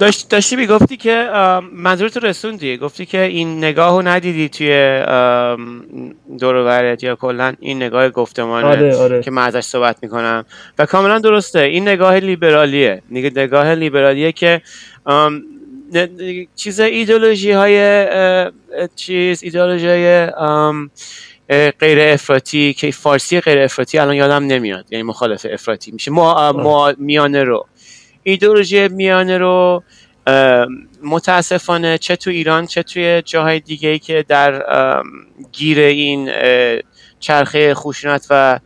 [0.00, 1.28] داشت داشتی می‌گفتی که
[1.72, 5.02] منظورت رسوندی؟ گفتی که این نگاه رو ندیدی توی
[6.38, 9.22] دورورت یا کلا این نگاه گفتمانه آره، آره.
[9.22, 10.44] که من ازش صحبت می‌کنم.
[10.78, 11.60] و کاملا درسته.
[11.60, 13.02] این نگاه لیبرالیه.
[13.10, 14.62] نگاه لیبرالیه که
[16.56, 18.46] چیز ایدولوژی های
[18.96, 20.26] چیز ایدولوژی های
[21.80, 24.84] غیر افراطی که فارسی غیر افراطی الان یادم نمیاد.
[24.90, 26.10] یعنی مخالف افراطی میشه.
[26.10, 27.66] ما میانه رو.
[28.22, 29.82] ایدولوژی میانه رو
[31.02, 34.64] متاسفانه چه تو ایران چه توی جاهای دیگه ای که در
[35.52, 36.30] گیر این
[37.20, 38.60] چرخه خوشونت و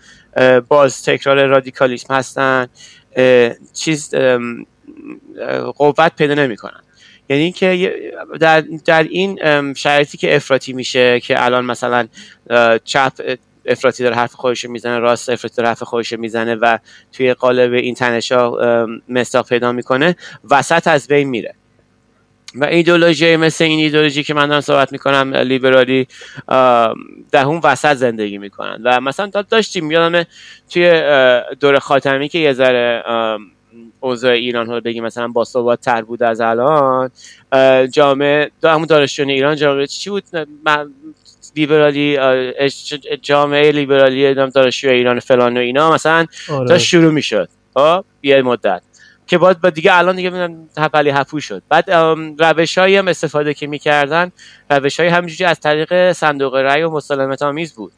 [0.69, 2.67] باز تکرار رادیکالیسم هستن
[3.73, 4.15] چیز
[5.77, 6.81] قوت پیدا نمی‌کنن.
[7.29, 7.93] یعنی اینکه
[8.41, 12.09] در, در این شرایطی که افراطی میشه که الان مثلا
[12.85, 13.37] چپ
[13.67, 16.79] افراطی داره حرف خودش می‌زنه راست افراطی داره حرف خودش می‌زنه و
[17.13, 18.53] توی قالب این تنشا
[19.09, 20.17] مستاق پیدا می‌کنه
[20.51, 21.55] وسط از بین میره.
[22.55, 26.07] و ایدولوژی مثل این ایدولوژی که من دارم صحبت می‌کنم لیبرالی
[27.33, 28.81] در اون وسط زندگی می‌کنن.
[28.85, 30.27] و مثلا داشتیم یادمه
[30.71, 31.03] توی
[31.61, 33.03] دور خاتمی که یه ذره
[34.01, 37.11] اوضاع ایران رو بگیم مثلا با ثبات تر بود از الان
[37.93, 40.25] جامعه همون دانشجویان ایران جامعه چی بود؟
[41.57, 42.19] لیبرالی
[43.23, 45.93] جامعه لیبرالی دانشجوی ایران فلان و اینا.
[45.93, 46.69] مثلا آره.
[46.69, 47.49] داشت شروع می‌شد.
[47.75, 48.83] خب یه مدت.
[49.27, 51.63] که باید با دیگه الان دیگه هپلی هفو شد.
[51.69, 51.91] بعد
[52.39, 54.33] روش هایی هم استفاده که می‌کردن
[54.71, 57.93] روش های همینجوری از طریق صندوق رأی و مسالمت آمیز بود.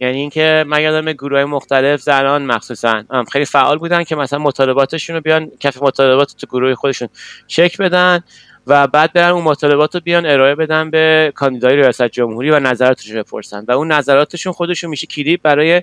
[0.00, 5.22] یعنی اینکه من یادم گروه مختلف زنان مخصوصا خیلی فعال بودن که مثلا مطالباتشون رو
[5.22, 7.08] بیان کف مطالبات تو گروه خودشون
[7.46, 8.20] چک بدن.
[8.66, 13.22] و بعد برن اون مطالبات رو بیان ارائه بدن به کاندیدای ریاست جمهوری و نظراتشون
[13.22, 13.64] بپرسن.
[13.68, 15.82] و اون نظراتشون خودشون میشه کلیپ برای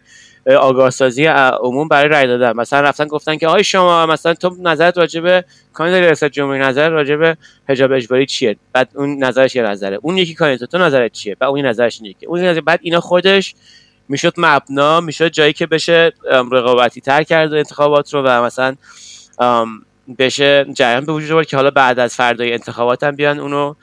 [0.59, 2.51] آگاه سازی عموم برای رای دادن.
[2.51, 6.89] مثلا رفتن گفتن که آی شما مثلا تو نظرت راجع به کاندیدای ریاست جمهوری نظر
[6.89, 7.37] راجع به
[7.69, 9.99] حجاب اجباری چیه؟ بعد اون نظرش یه نظره.
[10.01, 13.55] اون یکی کاندیدات تو نظرت چیه؟ بعد اون نظرش اینه اون نظر بعد اینا خودش
[14.09, 16.11] می‌شد مبنا می‌شد جایی که بشه
[16.51, 18.75] رقابتی تر کرد انتخابات رو و مثلا
[20.19, 23.73] بشه جریان به وجود آورد که حالا بعد از فردای انتخابات هم بیان اونو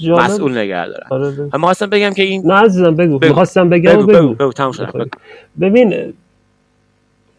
[0.00, 3.28] مسئول نگه دارن آره اما خواستم بگم که این نه عزیزم بگو, بگو.
[3.28, 4.34] می‌خواستم بگم بگو, بگو.
[4.34, 4.72] بگو.
[4.94, 5.08] بگو.
[5.60, 6.12] ببین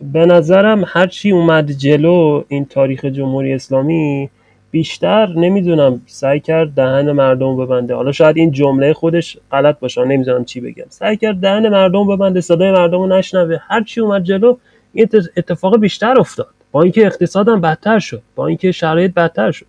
[0.02, 4.30] به نظرم هرچی اومد جلو این تاریخ جمهوری اسلامی
[4.72, 10.46] بیشتر نمی‌دونم سعی کرد دهن مردم ببنده حالا شاید این جمله خودش غلط باشه نمی‌دونم
[10.46, 14.58] چی بگم سعی کرد دهن مردم ببنده صدای مردم رو نشنوه هرچی اومد جلو
[14.94, 19.66] این اتفاق بیشتر افتاد با اینکه اقتصادم بدتر شد با اینکه شرایط بدتر شد.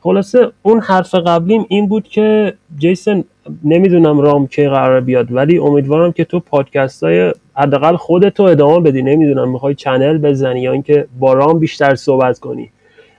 [0.00, 3.24] خلاصه اون حرف قبلیم این بود که جیسن
[3.64, 9.02] نمی‌دونم رام که قرار بیاد ولی امیدوارم که تو پادکست های حداقل خودتو ادامه بدی.
[9.02, 12.70] نمی‌دونم می‌خوای چنل بزنی یا اینکه با رام بیشتر صحبت کنی.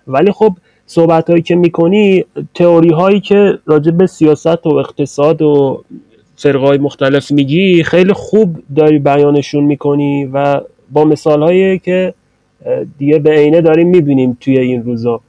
[0.07, 0.53] ولی خب
[0.85, 5.83] صحبت هایی که می‌کنی تئوری هایی که راجع به سیاست و اقتصاد و
[6.35, 12.13] فرقای مختلف میگی خیلی خوب داری بیانشون می‌کنی و با مثال هایی که
[12.97, 15.21] دیگه به عینه داریم می‌بینیم توی این روزا.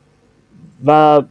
[0.87, 1.23] و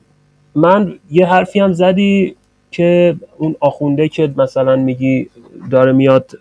[0.55, 2.35] من یه حرفی هم زدی
[2.71, 5.29] که اون آخونده که مثلا میگی
[5.71, 6.31] داره میاد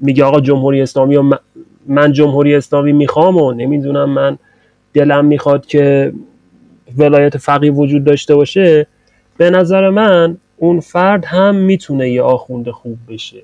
[0.00, 1.22] میگه آقا جمهوری اسلامی و
[1.86, 4.38] من جمهوری اسلامی می‌خوام و نمی‌دونم من
[4.94, 6.12] دلم می‌خواد که
[6.98, 8.86] ولایت فقیه وجود داشته باشه.
[9.36, 13.42] به نظر من اون فرد هم می‌تونه یه آخونده خوب بشه.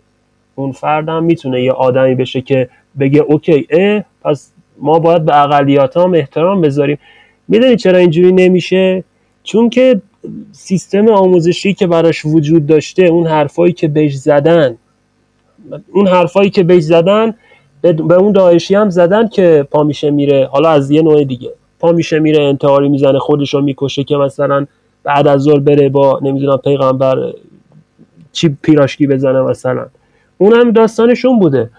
[0.54, 5.42] اون فرد هم می‌تونه یه آدمی بشه که بگه اوکی اه پس ما باید به
[5.42, 6.98] اقلیات هم احترام بذاریم.
[7.48, 9.04] می‌دونی چرا اینجوری نمیشه؟
[9.42, 10.00] چون که
[10.52, 14.76] سیستم آموزشی که براش وجود داشته اون حرفایی که بهش زدن
[15.92, 17.34] اون حرفایی که بهش زدن
[17.82, 20.48] به اون داعشی هم زدن که پا میشه میره.
[20.52, 21.50] حالا از یه نوع دیگه.
[21.80, 24.66] پا میشه میره انتحاری می‌زنه خودش رو می‌کشه که مثلا
[25.04, 27.32] بعد از ظهر بره با نمی‌دونم پیغمبر
[28.32, 29.86] چی پیراشکی بزنه مثلا.
[30.38, 31.70] اونم داستانشون بوده.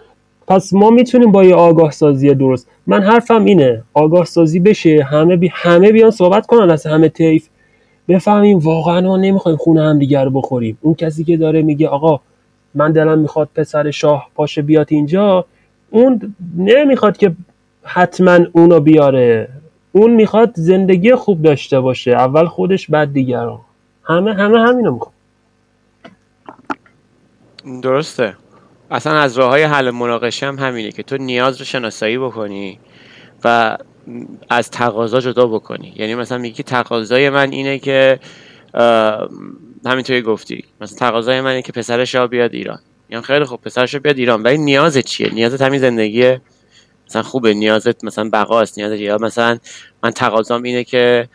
[0.47, 2.69] پس ما می‌تونیم با یه آگاه سازی درست.
[2.87, 7.47] من حرفم اینه آگاه سازی بشه همه بی همه بیان صحبت کنن از همه طیف.
[8.07, 10.77] بفهمیم واقعا ما نمی‌خوایم خونه هم دیگر رو بخوریم.
[10.81, 12.19] اون کسی که داره میگه آقا
[12.75, 15.45] من دلم می‌خواد پسر شاه پاشه بیاد اینجا
[15.89, 17.31] اون نمی‌خواد که
[17.83, 19.49] حتما اونو بیاره.
[19.91, 23.59] اون می‌خواد زندگی خوب داشته باشه اول خودش بعد دیگران.
[24.03, 25.13] همه همه همینو می‌خواد
[27.83, 28.33] درسته.
[28.91, 32.79] اصلا از راه های حل مناقشه هم همینه که تو نیاز رو شناسایی بکنی
[33.43, 33.77] و
[34.49, 35.93] از تقاضا جدا بکنی.
[35.95, 38.19] یعنی مثلا میگی تقاضای من اینه که
[39.85, 40.63] همینطوری گفتی.
[40.81, 42.79] مثلا تقاضای من اینه که پسرش را بیاد ایران.
[43.09, 44.43] یعنی خیلی خوب پسرش رو بیاد ایران.
[44.43, 46.37] ولی نیازت چیه؟ نیازت همین زندگی
[47.07, 47.53] مثلا خوبه.
[47.53, 48.79] نیازت مثلا بقاست.
[48.79, 49.57] نیازت یا مثلا
[50.03, 51.27] من تقاضام اینه که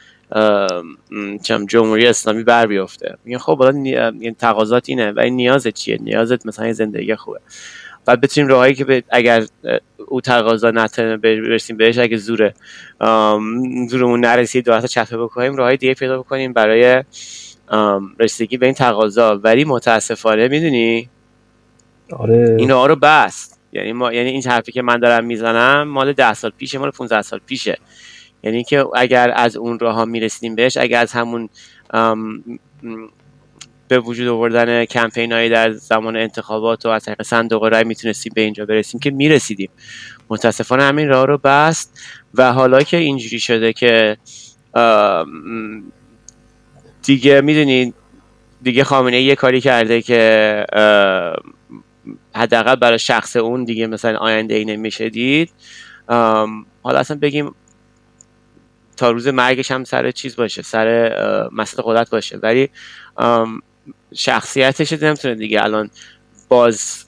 [1.69, 3.17] جمهوری اسلامی بر بیفته.
[3.25, 4.13] میگن خب حالا.
[4.39, 7.41] تقاضات اینه ولی نیازت چیه؟ نیازت مثلا زندگی خوبه.
[8.07, 9.45] و بتونیم راهایی که اگر
[10.07, 12.55] او تقاضا نتونه برسیم بهش اگه زوره
[13.89, 17.05] زورمون نرسید دو چپه بکنیم راههای دیگه پیدا بکنیم برای
[18.19, 19.37] رسیدگی به این تقاضا.
[19.37, 21.09] ولی متاسفانه می‌دونی؟
[22.13, 22.57] آره.
[22.59, 23.61] این رو بست.
[23.73, 27.23] یعنی ما یعنی این حرفی که من دارم می‌زنم مال ده سال پیشه مال 15
[27.23, 27.79] سال پیشه.
[28.43, 31.49] یعنی که اگر از اون راه ها می‌رسیدیم بهش اگر از همون
[33.89, 38.41] به وجود آوردن کمپین هایی در زمان انتخابات و از طریق صندوق رای می‌تونستیم به
[38.41, 39.71] اینجا برسیم که می‌رسیدیم.
[40.31, 42.01] متاسفانه همین راه رو بست
[42.35, 44.17] و حالا که اینجوری شده که
[47.03, 47.95] دیگه می‌دونین
[48.63, 50.65] دیگه خامنه یه کاری کرده که
[52.35, 55.51] حداقل برای شخص اون دیگه مثلا آینده ای نمیشه دید.
[56.83, 57.55] حالا اصلا بگیم
[58.97, 61.17] تا روز مرگش هم سر چیز باشه سر
[61.53, 62.37] مسئله قدرت باشه.
[62.37, 62.71] ولی
[64.15, 65.91] شخصیتش نمی‌تونه دیگه الان
[66.49, 67.05] باز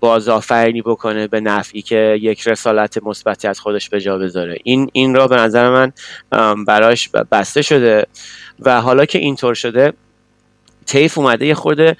[0.00, 4.58] بازآفرینی بکنه به نفعی که یک رسالت مثبتی از خودش به جا بذاره.
[4.64, 5.92] این این را به نظر من
[6.64, 8.06] براش بسته شده.
[8.60, 9.92] و حالا که اینطور شده
[10.88, 11.96] تیف اومده یه خورده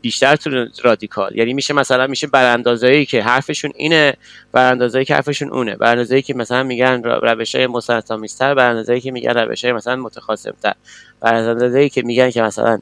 [0.00, 1.36] بیشتر تو رادیکال.
[1.36, 4.14] یعنی میشه مثلا میشه براندازایی که حرفشون اینه
[4.52, 5.76] براندازایی که حرفشون اونه.
[5.76, 7.66] براندازایی که مثلا میگن روش های
[8.54, 10.74] براندازایی که میگن روش های مثلا متخاصمتر.
[11.20, 12.78] براندازایی که میگن که مثلا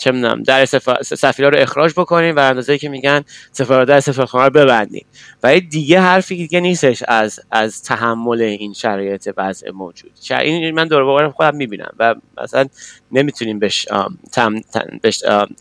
[0.00, 0.64] چه می‌دونم در
[1.02, 5.06] سفیرها رو اخراج بکنیم و اندازه که میگن سفارت در سفارتخانه رو ببندیم.
[5.42, 10.10] و دیگه حرفی دیگه نیستش از از تحمل این شرایط وضع موجود.
[10.30, 12.66] این من دور بارم خودم می‌بینم و مثلا
[13.12, 13.86] نمی‌تونیم بهش
[14.32, 14.60] تن,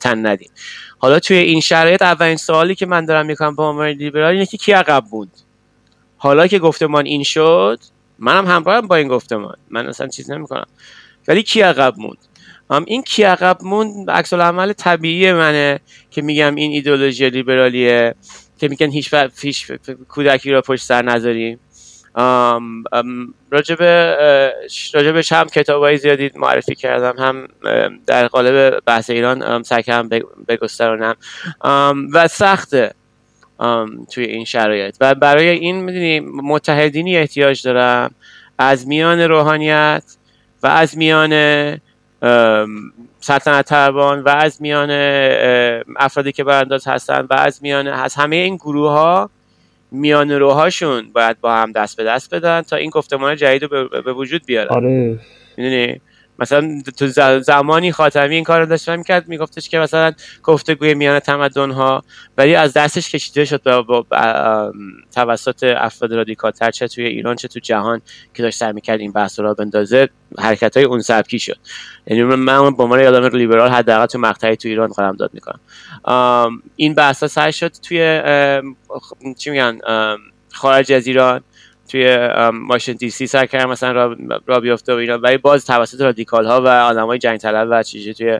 [0.01, 0.51] تن ندیم.
[0.97, 4.57] حالا توی این شرایط اولین سوالی که من دارم می‌کنم با عنوان لیبرال اینه که
[4.57, 5.29] کی عقب بود
[6.17, 7.79] حالا که گفتمان این شد
[8.19, 9.55] منم همراهم با این گفتمان.
[9.69, 10.65] من اصلا چیز نمی‌کنم.
[11.27, 12.17] ولی کی عقب موند؟
[12.69, 15.79] این کی عقب مون عکس العمل طبیعی منه
[16.11, 18.15] که میگم این ایدولوژی لیبرالیه
[18.57, 19.71] که میگن هیچ, هیچ
[20.09, 21.59] کودکی را پشت سر نذاریم.
[23.51, 23.83] راجب
[24.93, 27.15] راجب هم کتاب زیادی معرفی کردم.
[27.17, 27.47] هم
[28.05, 30.09] در قالب بحث ایران سکم
[30.47, 31.15] بگسترانم.
[32.13, 32.93] و سخته
[34.11, 34.97] توی این شرایط.
[35.01, 38.15] و برای این می‌دونی متحدینی احتیاج دارم.
[38.57, 40.03] از میان روحانیت
[40.63, 41.31] و از میان
[43.19, 44.89] سلطنت طلبان و از میان
[45.97, 49.29] افرادی که برانداز هستن و از میان از همه این گروه ها
[49.91, 54.13] میان روهاشون باید با هم دست به دست بدن تا این گفتمان جدید رو به
[54.13, 54.69] وجود بیارن.
[54.69, 55.19] آره.
[55.57, 56.01] می‌دونی؟
[56.43, 57.07] مثلا تو
[57.39, 60.11] زمانی خاتمی این کار رو داشت می‌کرد میگفتش که مثلا
[60.43, 62.03] گفتگوی میان تمدن ها
[62.37, 64.05] ولی از دستش کشیده شد با,
[65.15, 68.01] توسط افراد رادیکال تر چه توی ایران چه تو جهان
[68.33, 71.57] که داشت سر می‌کرد این بحث رو بندازه حرکت های اون سبکی شد.
[72.07, 75.59] یعنی من با عنوان آدم لیبرال حداقل تو مقطعی تو ایران قدم داد می‌کنم.
[76.75, 78.21] این بحث سر شد توی
[79.37, 79.79] چی میگن؟
[80.53, 81.41] خارج از ایران.
[81.93, 85.17] توی ماشین دی سی سر کردن مثلا را, را بیفته و اینا.
[85.17, 88.39] ولی باز توسط رادیکال ها و آدم های جنگ طلب و چیزی توی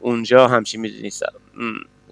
[0.00, 1.10] اونجا همچین می‌دونی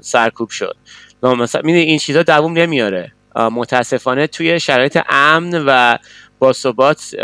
[0.01, 0.77] سرکوب شد.
[1.23, 3.13] مثلا این چیزا دووم نمیاره.
[3.37, 5.99] متاسفانه توی شرایط امن و
[6.39, 7.15] با ثبات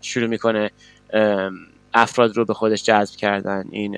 [0.00, 0.70] شروع می‌کنه
[1.94, 3.64] افراد رو به خودش جذب کردن.
[3.70, 3.96] این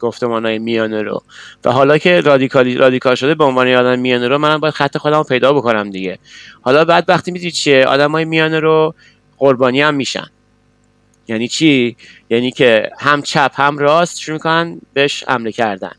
[0.00, 1.22] گفتمان های میانه رو.
[1.64, 5.22] و حالا که رادیکالی رادیکال شده به عنوان آدم میانه رو منم باید خط خودم
[5.22, 6.18] پیدا بکنم دیگه.
[6.62, 8.94] حالا بعد وقتی می‌دید چیه؟ آدم های میانه رو
[9.38, 10.26] قربانی هم میشن.
[11.28, 11.96] یعنی چی؟
[12.30, 15.92] یعنی که هم چپ هم راست شروع می‌کنن بهش حمله کردن.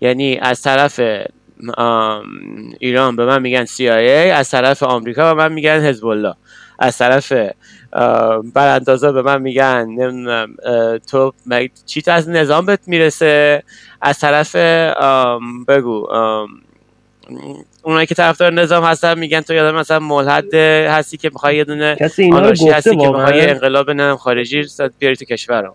[0.00, 1.00] یعنی از طرف
[2.78, 6.34] ایران به من میگن CIA از طرف آمریکا به من میگن حزب الله.
[6.78, 7.32] از طرف
[8.54, 10.54] براندازا به من میگن نمی‌دونم
[11.10, 11.32] تو
[11.86, 13.62] چی از نظام بهت می‌رسه؟
[14.00, 14.56] از طرف
[15.68, 16.08] بگو
[17.82, 21.96] اونایی که طرفدار نظام هستن میگن تو یادم مثلا ملحد هستی که می‌خوای یه دونه
[22.32, 24.64] آنارشی هستی که می‌خوای انقلاب نظام خارجی
[24.98, 25.74] بیاری تو کشورم.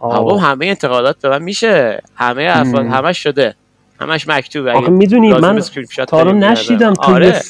[0.00, 2.02] آقا همه انتقادات به من میشه.
[2.14, 3.54] همه افراد همش شده.
[4.00, 4.72] همش مکتوبه.
[4.72, 5.60] آخه می‌دونی من
[6.08, 7.40] تا رو نشیدم تو آره.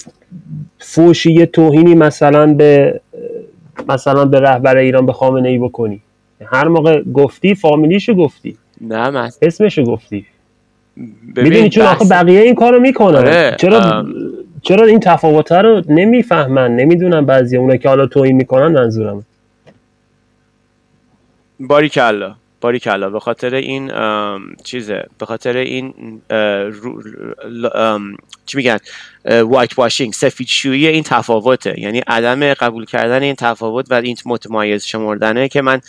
[0.78, 3.00] فوشی توهینی مثلا به
[3.88, 6.00] مثلا به رهبر ایران به خامنه ای بکنی.
[6.44, 8.56] هر موقع گفتی فامیلیشو گفتی.
[8.80, 10.26] نه من اسمشو گفتی.
[11.36, 13.56] می‌دونی چون آخه بقیه این کارو می‌کنن؟ آره.
[13.60, 14.06] چرا
[14.62, 19.24] چرا این تفاوت رو نمی‌فهمن؟ نمی‌دونن بعضی اونا که حالا توهین می‌کنن منظورم
[21.60, 23.92] باری کلا باری کلا به خاطر این
[24.64, 25.94] چیزه به خاطر این
[28.46, 28.78] چی میگن؟
[29.24, 31.80] وایت واشینگ سفید شویی این تفاوته.
[31.80, 35.80] یعنی عدم قبول کردن این تفاوت و این متمایز شمردنه که من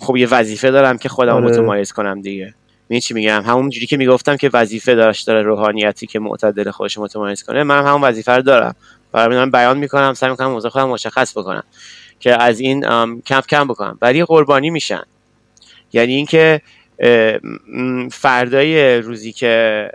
[0.00, 1.44] خب یه وظیفه دارم که خودم آره.
[1.44, 2.54] متمایز کنم دیگه.
[2.88, 6.98] می چی میگم؟ همون جوری که می‌گفتم که وظیفه داشت داره روحانیتی که معتدل خودش
[6.98, 8.74] متمایز کنه من همون وظیفه رو دارم.
[9.12, 11.62] برای من بیان می‌کنم سعی می‌کنم موضوع خودم مشخص بکنم
[12.20, 12.80] که از این
[13.20, 13.98] کم کم بکنم.
[14.02, 15.02] ولی قربانی میشن.
[15.92, 16.60] یعنی اینکه
[18.12, 19.90] فردای روزی که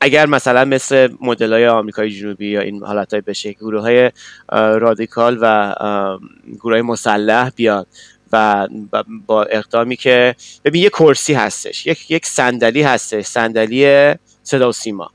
[0.00, 4.10] اگر مثلا مثل مدل های آمریکای جنوبی یا این حالت های بشه گروه های
[4.78, 5.74] رادیکال و
[6.60, 7.86] گروه های مسلح بیاد
[8.32, 8.68] و
[9.26, 15.10] با اقدامی که ببین یه کرسی هستش یک یک صندلی هستش صندلی صدا و سیما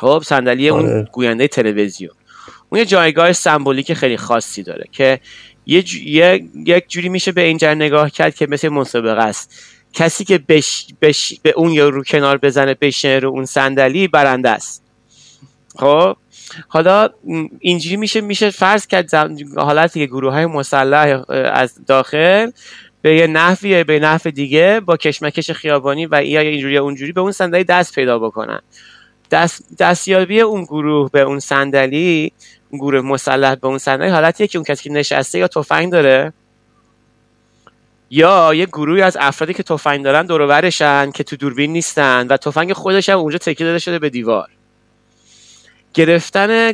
[0.00, 1.08] خب صندلی اون آره.
[1.12, 2.14] گوینده تلویزیون
[2.74, 5.20] اون یه جایگاه سمبولیک خیلی خاصی داره که
[5.66, 5.84] یه,
[6.66, 9.64] یک جوری میشه به اینجا نگاه کرد که مثل مسابقه است.
[9.92, 10.86] کسی که بش...
[11.00, 11.34] بش...
[11.42, 14.82] به اون یا رو کنار بزنه بشنه رو اون صندلی برنده است.
[15.76, 16.16] خب؟
[16.68, 17.08] حالا
[17.60, 19.14] اینجوری میشه میشه فرض کرد
[19.56, 22.50] حالتی که گروه های مسلح از داخل
[23.02, 27.32] به یه نحوی به نحو دیگه با کشمکش خیابانی و یا اینجوری اونجوری به اون
[27.32, 28.60] صندلی دست پیدا بکنن.
[29.30, 32.32] دست دستیابی اون گروه به اون صندلی
[32.76, 36.32] گروه مسلح به اون صندلی حالتیه که اون کسی که نشسته یا تفنگ داره؟
[38.10, 40.70] یا یه گروهی از افرادی که تفنگ دارن دور
[41.10, 44.48] که تو دوربین نیستن و تفنگ خودش هم اونجا تکیه داده شده به دیوار.
[45.94, 46.72] گرفتن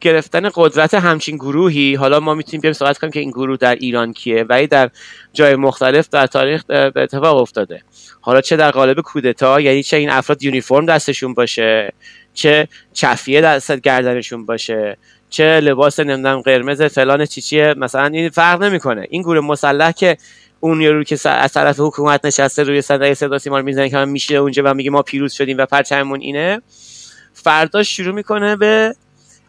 [0.00, 4.12] گرفتن قدرت همچین گروهی حالا ما می‌تونیم بیایم صحبت کنیم که این گروه در ایران
[4.12, 4.90] کیه ولی در
[5.32, 7.82] جای مختلف در تاریخ به اتفاق افتاده.
[8.20, 11.92] حالا چه در قالب کودتا یعنی چه این افراد یونیفرم دستشون باشه؟
[12.34, 14.96] چه چفیه دست گردنشون باشه
[15.30, 19.06] چه لباس نمی‌دونم قرمز فلان چیچیه مثلا این فرق نمی‌کنه.
[19.10, 20.16] این گروه مسلح که
[20.60, 24.08] اون یارو که از طرف حکومت نشسته روی صندلی صدا سیما رو می‌زنه که من
[24.08, 26.62] میشه اونجا و میگه ما پیروز شدیم و پرچممون اینه
[27.32, 28.94] فردا شروع می‌کنه به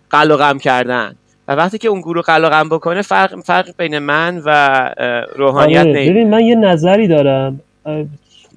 [0.10, 1.16] قل غم کردن.
[1.48, 4.90] و وقتی که اون گروه قل غم بکنه فرق فرق بین من و
[5.36, 7.60] روحانیت آره، ببین من یه نظری دارم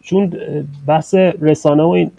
[0.03, 0.33] چون
[0.87, 2.11] بحث رسانه و این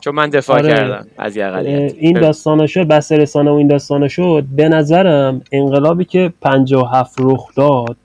[0.00, 0.68] چون من دفاع آره.
[0.68, 4.44] کردم از این داستانه شد بحث رسانه و این داستانه شد.
[4.56, 7.96] به نظرم انقلابی که 57 رخ داد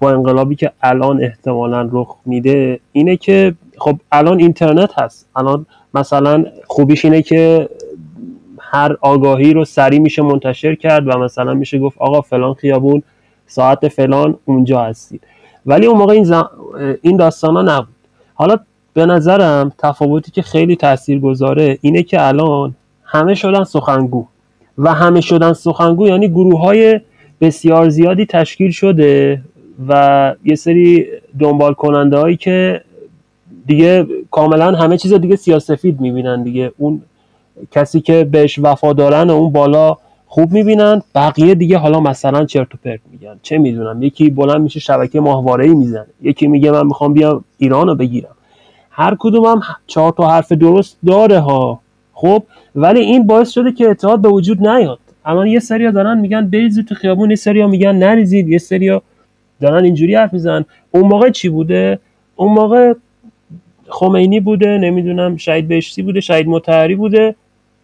[0.00, 5.28] با انقلابی که الان احتمالا رخ میده اینه که خب الان اینترنت هست.
[5.36, 7.68] الان مثلا خوبیش اینه که
[8.60, 13.02] هر آگاهی رو سریع میشه منتشر کرد و مثلا میشه گفت آقا فلان خیابون
[13.46, 15.20] ساعت فلان اونجا هستید.
[15.66, 16.50] ولی اون موقع این, زم...
[17.02, 17.94] این داستان ها نبود.
[18.34, 18.58] حالا
[18.94, 22.74] به نظرم تفاوتی که خیلی تأثیر گذاره اینه که الان
[23.04, 24.26] همه شدن سخنگو.
[24.78, 27.00] و همه شدن سخنگو یعنی گروه های
[27.40, 29.40] بسیار زیادی تشکیل شده
[29.88, 31.06] و یه سری
[31.38, 32.80] دنبال کننده هایی که
[33.66, 36.72] دیگه کاملا همه چیز دیگه سیاسفید می‌بینن دیگه.
[36.78, 37.02] اون
[37.70, 42.78] کسی که بهش وفادارن و اون بالا خوب می‌بینن بقیه دیگه حالا مثلا چرت و
[42.84, 43.36] پرت میگن.
[43.42, 46.06] چه می‌دونم یکی بلند میشه شبکه ماهواره ای می‌زنه.
[46.22, 48.34] یکی میگه من می‌خوام بیام ایران رو بگیرم.
[48.94, 51.80] هر کدوم هم چهار تا حرف درست داره ها.
[52.12, 52.42] خب
[52.74, 54.98] ولی این باعث شده که اتحاد به وجود نیاد.
[55.24, 59.02] الان یه سریا دارن میگن بریزید تو خیابون یه سریا میگن نریزید یه سریا
[59.60, 60.64] دارن اینجوری حرف می‌زنن.
[60.90, 61.98] اون موقع چی بوده؟
[62.36, 62.94] اون موقع
[63.88, 67.34] خمینی بوده نمی‌دونم شهید بهشتی بوده شهید متحری بوده.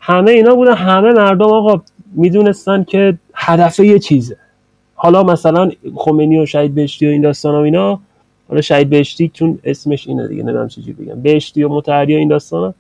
[0.01, 0.75] همه اینا بودن.
[0.75, 1.83] همه مردم آقا
[2.15, 4.37] می‌دونستن که هدف یه چیزه.
[4.95, 8.01] حالا مثلا خمینی و شهید بهشتی و این داستان و اینا
[8.49, 11.23] حالا شهید بهشتی چون اسمش اینه دیگه نمی‌دونم چجوری بگم.
[11.23, 12.75] بهشتی و متحری و این داستان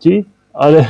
[0.00, 0.88] چی؟ آره.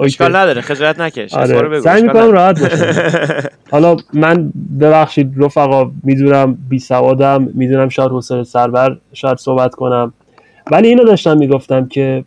[0.00, 1.34] اشکال نداره خجالت نکش.
[1.34, 1.80] آره.
[1.80, 3.48] سعی می‌کنم راحت باشم.
[3.70, 10.12] حالا من ببخشید رفقا می‌دونم بی سوادم می‌دونم شاید حسین سربر شاید صحبت کنم.
[10.70, 12.24] ولی اینو داشتم می‌گفتم که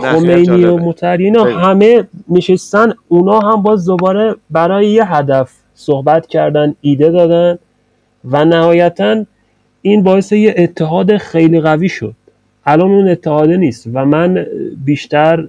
[0.00, 6.74] خمینی و متحری اینا همه نشستن اونا هم باز دوباره برای یه هدف صحبت کردن
[6.80, 7.58] ایده دادن
[8.24, 9.24] و نهایتا
[9.82, 12.14] این باعث یه اتحاد خیلی قوی شد.
[12.66, 14.46] الان اون اتحاده نیست و من
[14.84, 15.48] بیشتر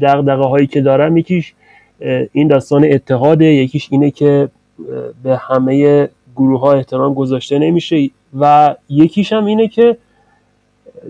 [0.00, 1.52] دقدقه هایی که دارم یکیش
[2.32, 4.48] این داستان اتحاده یکیش اینه که
[5.22, 9.96] به همه گروه ها احترام گذاشته نمیشه و یکیش هم اینه که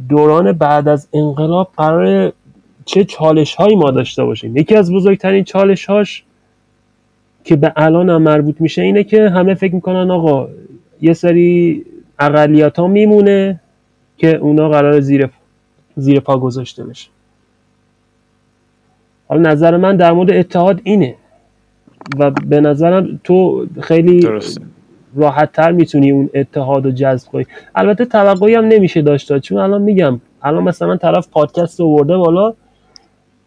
[0.08, 2.32] دوران بعد از انقلاب قرار
[2.84, 4.56] چه چالش هایی ما داشته باشیم.
[4.56, 6.24] یکی از بزرگترین چالش هاش
[7.44, 10.48] که به الان هم مربوط میشه اینه که همه فکر می‌کنن آقا
[11.00, 11.84] یه سری
[12.24, 13.60] اقلیت ها میمونه
[14.16, 15.30] که اونا قرار زیر
[15.96, 17.08] زیر پا گذاشته بشه.
[19.28, 21.14] حالا نظر من در مورد اتحاد اینه
[22.18, 24.28] و به نظرم تو خیلی
[25.16, 27.46] راحت تر می‌تونی اون اتحاد رو جذب کنی.
[27.74, 32.54] البته توقعی هم نمیشه داشت چون الان میگم الان مثلا طرف پادکست رو ورده بالا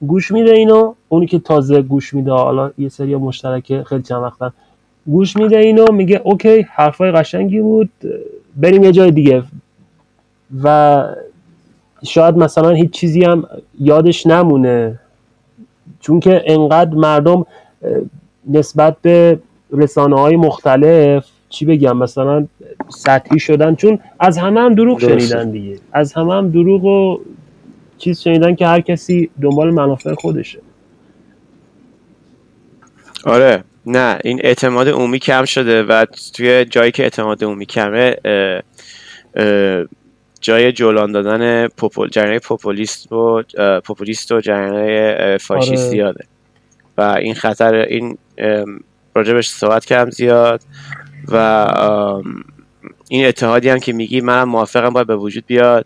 [0.02, 4.54] گوش میده اینو اونی که تازه گوش میده حالا یه سری مشترکه خیلی چند وقتا
[5.06, 7.90] گوش میده اینو میگه اوکی حرفای قشنگی بود
[8.58, 9.44] بریم یه جای دیگه.
[10.64, 11.06] و
[12.06, 13.48] شاید مثلا هیچ چیزی هم
[13.80, 15.00] یادش نمونه.
[16.00, 17.46] چون که انقدر مردم
[18.50, 19.40] نسبت به
[19.72, 22.48] رسانه های مختلف چی بگم مثلا
[22.90, 23.76] سطحی شدن.
[23.76, 25.80] چون از همه هم دروغ شنیدن دیگه.
[25.92, 27.20] از همه هم دروغ و
[27.98, 30.60] چیز شنیدن که هر کسی دنبال منافع خودشه.
[33.26, 33.64] آره.
[33.90, 38.16] نه این اعتماد عمومی کم شده و توی جایی که اعتماد عمومی کمه
[40.42, 43.44] جای جولان دادن پوپول جریان پوپولیست و
[43.86, 46.26] پوپولیست و جریان فاشیستی آره.
[46.98, 48.18] و این خطر این
[49.16, 50.62] راجبش صحبت کردم زیاد
[51.28, 51.68] و
[53.10, 55.86] این اتحادی هم که میگی منم موافقم باید به وجود بیاد.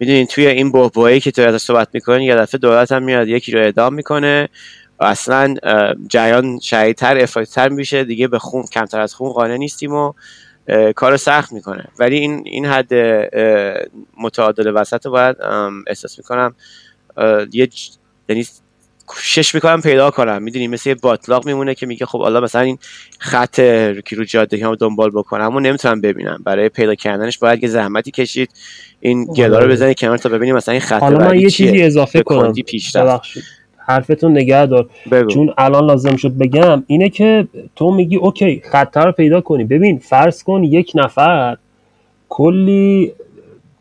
[0.00, 3.60] می‌دونین توی این بحبوهایی که تو صحبت می‌کنین یه دفعه دولت هم میاد یکی رو
[3.60, 4.48] اعدام می‌کنه.
[5.02, 5.54] اصلا
[6.08, 8.04] جریان شهیدتر افرادتر میشه.
[8.04, 10.12] دیگه به خون کمتر از خون قانع نیستیم و
[10.96, 11.84] کار سخت می‌کنه.
[11.98, 12.94] ولی این این حد
[14.18, 15.36] متعادل وسط باید
[15.86, 16.54] احساس می‌کنم
[17.52, 17.68] یه
[18.28, 18.46] یعنی
[19.22, 20.42] شش می‌کنم پیدا کنم.
[20.42, 22.78] می‌دونی مثل یه باطلاق میمونه که میگه خب حالا مثلا این
[23.18, 23.54] خط
[24.04, 26.42] که رو جاده هم دنبال بکنم اما نمی‌تونم ببینم.
[26.44, 28.50] برای پیدا کردنش باید یه زحمتی کشید
[29.00, 32.22] این گلا رو بزنی کنار تا ببینیم مثلا این خط حالا من یه چیزی اضافه
[32.22, 32.54] کنم.
[33.86, 34.88] حرفتون نگه دار.
[35.28, 39.64] چون الان لازم شد بگم اینه که تو میگی اوکی خطه رو پیدا کنی.
[39.64, 41.56] ببین فرض کن یک نفر
[42.28, 43.12] کلی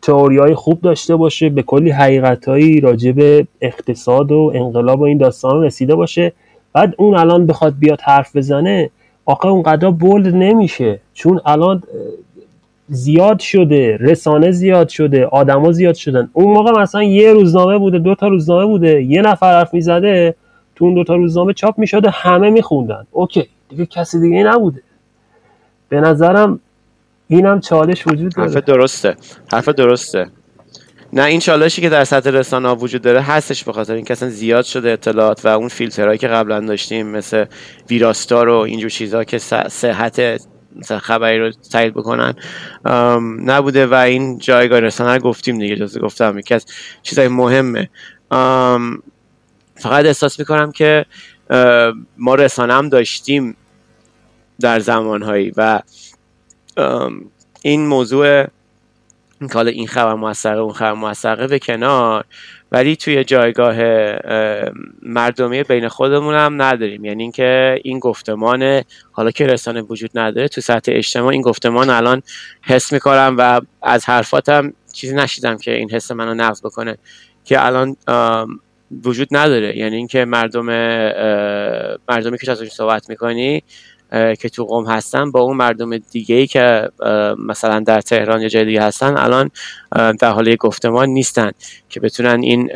[0.02, 5.04] تئوری های خوب داشته باشه به کلی حقیقت هایی راجع به اقتصاد و انقلاب و
[5.04, 6.34] این داستان رسیده باشه.
[6.74, 8.90] بعد اون الان بخواد بیاد حرف بزنه
[9.26, 11.00] آقا اونقدر بولد نمیشه.
[11.14, 11.84] چون الان
[12.94, 16.30] زیاد شده رسانه زیاد شده آدما زیاد شدن.
[16.34, 20.36] اون موقع مثلا یه روزنامه بوده دو تا روزنامه بوده یه نفر حرف می‌زده
[20.76, 23.08] تو اون دو تا روزنامه چاپ می‌شده همه میخوندن.
[23.12, 24.82] اوکی دیگه کسی دیگه نبوده.
[25.90, 26.60] به نظرم
[27.28, 28.52] اینم چالش وجود داره.
[28.52, 29.16] حرف درسته
[29.52, 30.28] حرف درسته.
[31.14, 34.30] نه این چالشی که در سطح رسانه ها وجود داره هستش به خاطر اینکه اصلا
[34.30, 37.46] زیاد شده اطلاعات و اون فیلترهایی که قبلا داشتیم مثل
[37.90, 39.38] ویراستار و اینجور چیزها که
[39.68, 40.42] صحت
[40.76, 42.34] مثلا خبری رو تایید بکنن.
[43.46, 46.66] نبوده و این جایگاه رسانه گفتیم دیگه جز گفتم یکی از
[47.02, 47.90] چیزای مهمه.
[49.76, 51.06] فقط احساس می‌کنم که
[52.18, 53.56] ما رسانه هم داشتیم
[54.60, 55.82] در زمانهایی و
[57.62, 58.48] این موضوع
[59.54, 62.26] حالا این خبر موثقه اون خبر موثقه به کنار.
[62.72, 63.76] ولی توی جایگاه
[65.02, 67.06] مردمی بین خودمون هم نداریم.
[67.06, 68.82] یعنی اینکه این گفتمان
[69.12, 72.22] حالا که رسانه وجود نداره تو سطح اجتماع این گفتمان الان
[72.62, 76.98] حس می‌کنم و از حرفاتم چیزی نشیدم که این حس منو نقض بکنه
[77.44, 77.96] که الان
[79.04, 79.78] وجود نداره.
[79.78, 80.66] یعنی اینکه مردم
[82.10, 83.64] مردمی که ازش صحبت می‌کنی
[84.12, 86.90] که تو قوم هستن با اون مردم دیگه ای که
[87.38, 89.52] مثلا در تهران یا جای دیگه هستن الان
[89.92, 91.52] در حال گفتمان نیستن
[91.90, 92.72] که بتونن این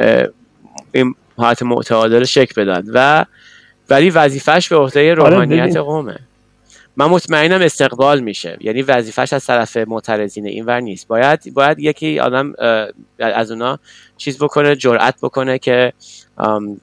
[0.91, 2.83] این حالت معتادل شکل بدن.
[2.93, 3.25] و
[3.89, 6.19] ولی وظیفش به عهده آره، روحانیت قومه.
[6.97, 8.57] من مطمئنم استقبال میشه.
[8.61, 11.07] یعنی وظیفش از طرف معترضین اینور نیست.
[11.07, 12.53] باید باید یکی آدم
[13.19, 13.79] از اونا
[14.17, 15.93] چیز بکنه جرأت بکنه که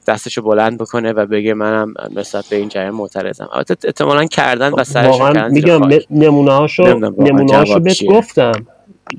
[0.07, 3.49] دستشو بلند بکنه و بگه منم نسبت به این جریان معترضم.
[3.53, 5.81] البته احتمالا کردن و سرش کردن میگم
[6.11, 6.83] نمونه هاشو
[7.19, 8.53] نمونه هاشو بهت گفتم.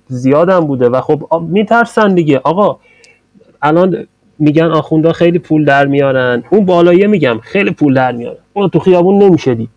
[0.07, 2.41] زیادم بوده و خب میترسن دیگه.
[2.43, 2.79] آقا
[3.61, 4.07] الان
[4.39, 6.43] میگن آخوندا خیلی پول در میارن.
[6.49, 9.69] اون بالایه میگم خیلی پول در میارن اون تو خیابون نمیشه دید.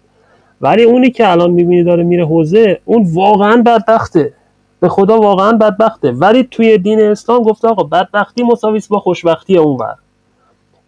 [0.61, 4.33] ولی اونی که الان می‌بینی داره میره حوزه اون واقعا بدبخته.
[4.81, 6.11] به خدا واقعا بدبخته.
[6.11, 9.95] ولی توی دین اسلام گفته آقا بدبختی مساویس با خوشبختی اونور.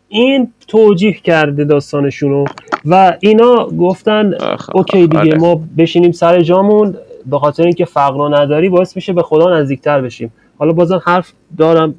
[0.08, 2.44] این توجیه کرده داستانشونو
[2.84, 4.34] و اینا گفتن
[4.74, 5.38] اوکی دیگه آره.
[5.38, 6.96] ما بشینیم سر جامون
[7.26, 10.32] به خاطر اینکه فقر نداری باعث میشه به خدا نزدیکتر بشیم.
[10.58, 11.94] حالا بازم حرف دارم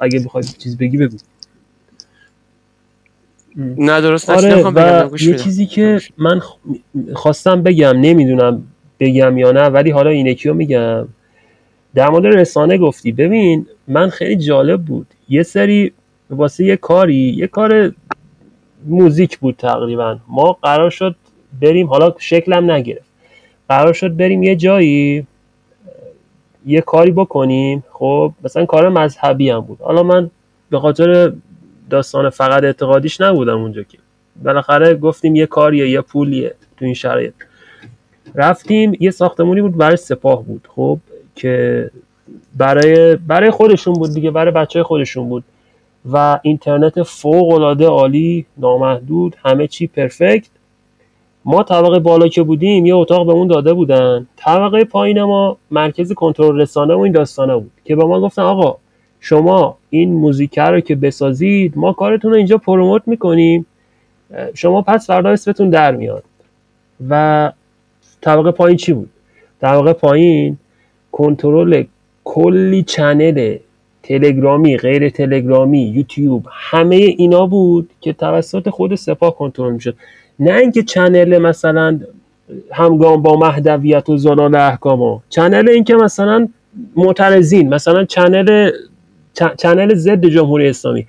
[0.00, 1.16] اگه بخوای چیز بگی بگو.
[3.56, 6.40] نه درست آره و یه چیزی که من
[7.14, 8.62] خواستم بگم نمی‌دونم
[9.00, 11.08] بگم یا نه ولی حالا اینکیو میگم.
[11.94, 13.12] در مورد رسانه گفتی.
[13.12, 15.06] ببین من خیلی جالب بود.
[15.28, 15.92] یه سری
[16.30, 17.92] واسه یه کاری یه کار
[18.86, 20.18] موزیک بود تقریبا.
[20.28, 21.16] ما قرار شد
[21.60, 23.10] بریم حالا شکلم نگرفت.
[23.68, 25.26] قرار شد بریم یه جایی
[26.66, 27.84] یه کاری بکنیم.
[27.90, 29.78] خب مثلا کار مذهبی هم بود.
[29.80, 30.30] حالا من
[30.70, 31.32] به خاطر
[31.90, 33.98] داستان فقط اعتقادیش نبودم اونجا که.
[34.42, 37.34] بالاخره گفتیم یه کاریه یه پولیه تو این شرایط.
[38.34, 40.98] رفتیم یه ساختمونی بود برای سپاه بود خب
[41.34, 41.90] که
[42.56, 45.44] برای برای خودشون بود دیگه برای بچه خودشون بود.
[46.12, 50.48] و اینترنت فوق العاده عالی نامحدود همه چی پرفکت.
[51.44, 54.26] ما طبقه بالا که بودیم یه اتاق به اون داده بودن.
[54.36, 58.76] طبقه پایین ما مرکز کنترل رسانه و این داستانه بود که به ما گفتن آقا
[59.20, 63.66] شما این موزیک رو که بسازید ما کارتون رو اینجا promote می‌کنیم.
[64.54, 66.24] شما پس فردا اسمتون در میاد.
[67.08, 67.52] و
[68.20, 69.10] طبقه پایین چی بود؟
[69.60, 70.58] طبقه پایین
[71.12, 71.84] کنترل
[72.24, 73.56] کلی channel
[74.04, 79.94] تلگرامی غیر تلگرامی یوتیوب همه اینا بود که توسط خود سپاه کنترل می‌شد.
[80.38, 82.00] نه اینکه channel مثلا
[82.72, 86.48] همگام با مهدویت و زلال احکام ها channel اینکه مثلا
[86.96, 88.70] معترضین مثلا channel
[89.58, 91.06] channel ضد جمهوری اسلامی.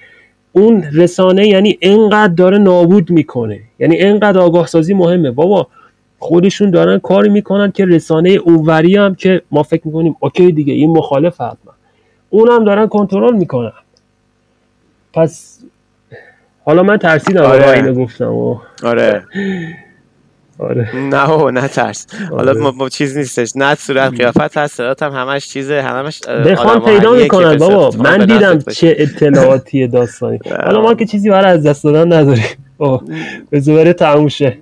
[0.52, 3.60] اون رسانه یعنی انقدر داره نابود می‌کنه.
[3.80, 5.32] یعنی انقدر آگاه سازی مهمه.
[5.32, 5.68] بابا
[6.20, 10.90] خودشون دارن کاری می‌کنن که رسانه اونوری هم که ما فکر می‌کنیم okay دیگه این
[10.90, 11.75] مخالف حتما.
[12.36, 13.72] اون هم دارن کنترل می‌کنن.
[15.14, 15.60] پس
[16.66, 17.70] حالا من ترسیدم آره.
[17.70, 18.32] اینو گفتم.
[18.34, 19.24] و آره.
[20.60, 20.96] آره.
[20.96, 22.08] نه بابا نه ترس.
[22.30, 22.62] حالا آره.
[22.62, 23.52] ما, ما چیز نیستش.
[23.56, 25.82] نه صورت قیافت هست صدات هم همش چیزه.
[25.82, 27.98] همش آدم پیدا می‌کنن بابا.
[27.98, 28.60] من دیدم.
[28.60, 30.40] چه اطلاعاتی داستانی.
[30.66, 32.46] حالا ما که چیزی برای از دست دادن نداریم.
[33.50, 34.58] به زبره تموم شه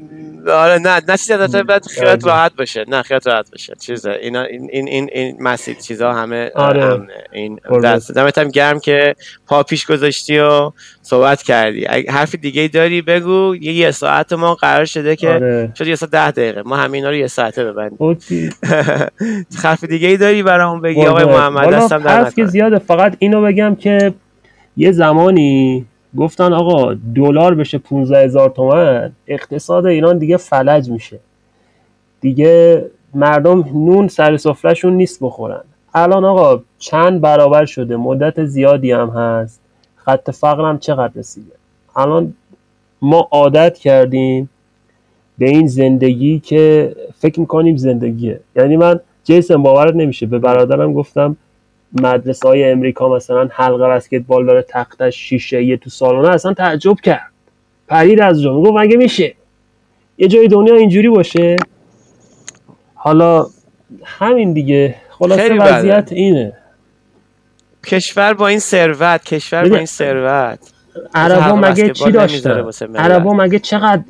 [0.47, 2.33] آره نه نه البته بعد خیالت آره.
[2.33, 6.51] راحت باشه نه خیالت راحت باشه چیزه اینا این این این, این مسید چیزا همه
[6.55, 6.83] آره.
[6.83, 7.07] امنه.
[7.31, 7.95] این قربونت.
[7.95, 9.15] دست دمت هم گرم که
[9.47, 10.71] پا پیش گذاشتی و
[11.01, 15.29] صحبت کردی اگه حرف دیگه ای داری بگو یه یه ساعت ما قرار شده که
[15.29, 18.49] آره شد یه ساعت ده دقیقه ما همه اینا رو یه ساعته ببندیم اوکی.
[19.63, 21.25] حرف دیگه ای داری برامون بگی آقای.
[21.25, 22.45] محمد دستم در که.
[22.45, 24.13] زیاده فقط اینو بگم که
[24.77, 25.85] یه زمانی
[26.17, 31.19] گفتن آقا دلار بشه 15 هزار تومن اقتصاد ایران دیگه فلج میشه.
[32.21, 35.61] دیگه مردم نون سر سفرهشون نیست بخورن.
[35.93, 39.59] الان آقا چند برابر شده؟ مدت زیادی هم هست.
[39.95, 41.51] خط فقر هم چقدر رسیده؟
[41.95, 42.33] الان
[43.01, 44.49] ما عادت کردیم
[45.37, 48.39] به این زندگی که فکر می‌کنیم زندگیه.
[48.55, 51.37] یعنی من جیسن باورت نمیشه به برادرم گفتم
[52.01, 57.31] مدرسه های امریکا مثلا حلقه بسکتبال داره تختش شیشه یه تو سالن اصلا تعجب کرد.
[57.87, 59.35] پرید از جا می‌گفت مگه میشه؟
[60.17, 61.55] یه جای دنیا اینجوری باشه؟
[62.95, 63.45] حالا
[64.03, 64.95] همین دیگه.
[65.09, 65.63] خلاصه بده.
[65.63, 66.53] وضعیت اینه.
[67.85, 70.59] کشور با این ثروت کشور با این ثروت.
[71.15, 72.65] عربا مگه چی داشتن.
[72.95, 74.01] عربا مگه چقدر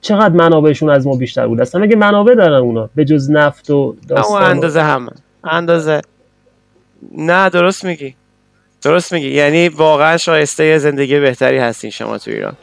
[0.00, 3.96] چقدر منابعشون از ما بیشتر بود؟ اصلا مگه منابع دارن اونا؟ به جز نفت و
[4.08, 4.42] داستان.
[4.42, 5.10] و- اندازه همه.
[5.44, 6.00] اندازه
[7.12, 8.14] نه درست میگی.
[8.82, 9.28] درست میگی.
[9.28, 12.56] یعنی واقعا شایسته زندگی بهتری هستین شما تو ایران.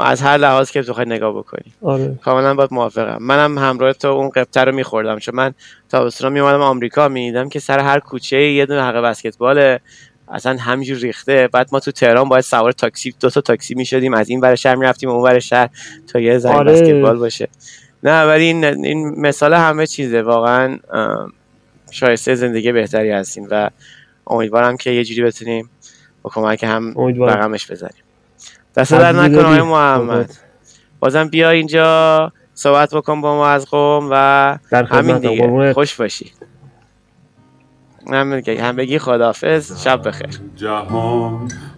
[0.00, 1.72] از هر لحاظ که بخوای نگاه بکنی.
[1.82, 2.18] آره.
[2.24, 3.16] کاملا باید موافقم.
[3.20, 5.18] منم همراه تو اون قبطه رو میخوردم.
[5.18, 5.54] چون من
[5.88, 9.80] تابستونا میومدم آمریکا می‌دیدم که سر هر کوچه یه دونه حلقه بسکتباله.
[10.28, 11.48] اصلا همینجور ریخته.
[11.52, 14.14] بعد ما تو تهران باید سوار تاکسی دو تا تاکسی می‌شدیم.
[14.14, 15.68] از این ور شهر می‌رفتیم اون ور شهر
[16.12, 16.72] تا یه زنگ آره.
[16.72, 17.48] بسکتبال باشه.
[18.02, 20.22] نه ولی این, این مثال همه چیزه.
[20.22, 20.78] واقعا
[21.94, 23.70] شایسته زندگی بهتری هستیم و
[24.26, 25.70] امیدوارم که یه جوری بتونیم
[26.22, 27.38] با کمک هم امیدوارم.
[27.38, 28.02] رقمش بزنیم.
[28.76, 30.36] دست در نکن آقای؟ محمد.
[31.00, 35.72] بازم بیا اینجا صحبت بکن با ما از قوم و در همین دیگه.
[35.72, 36.32] خوش باشی.
[38.12, 39.84] هم بگی هم بگی خداحافظ.
[39.84, 40.40] شب بخیر.
[40.56, 41.48] جهان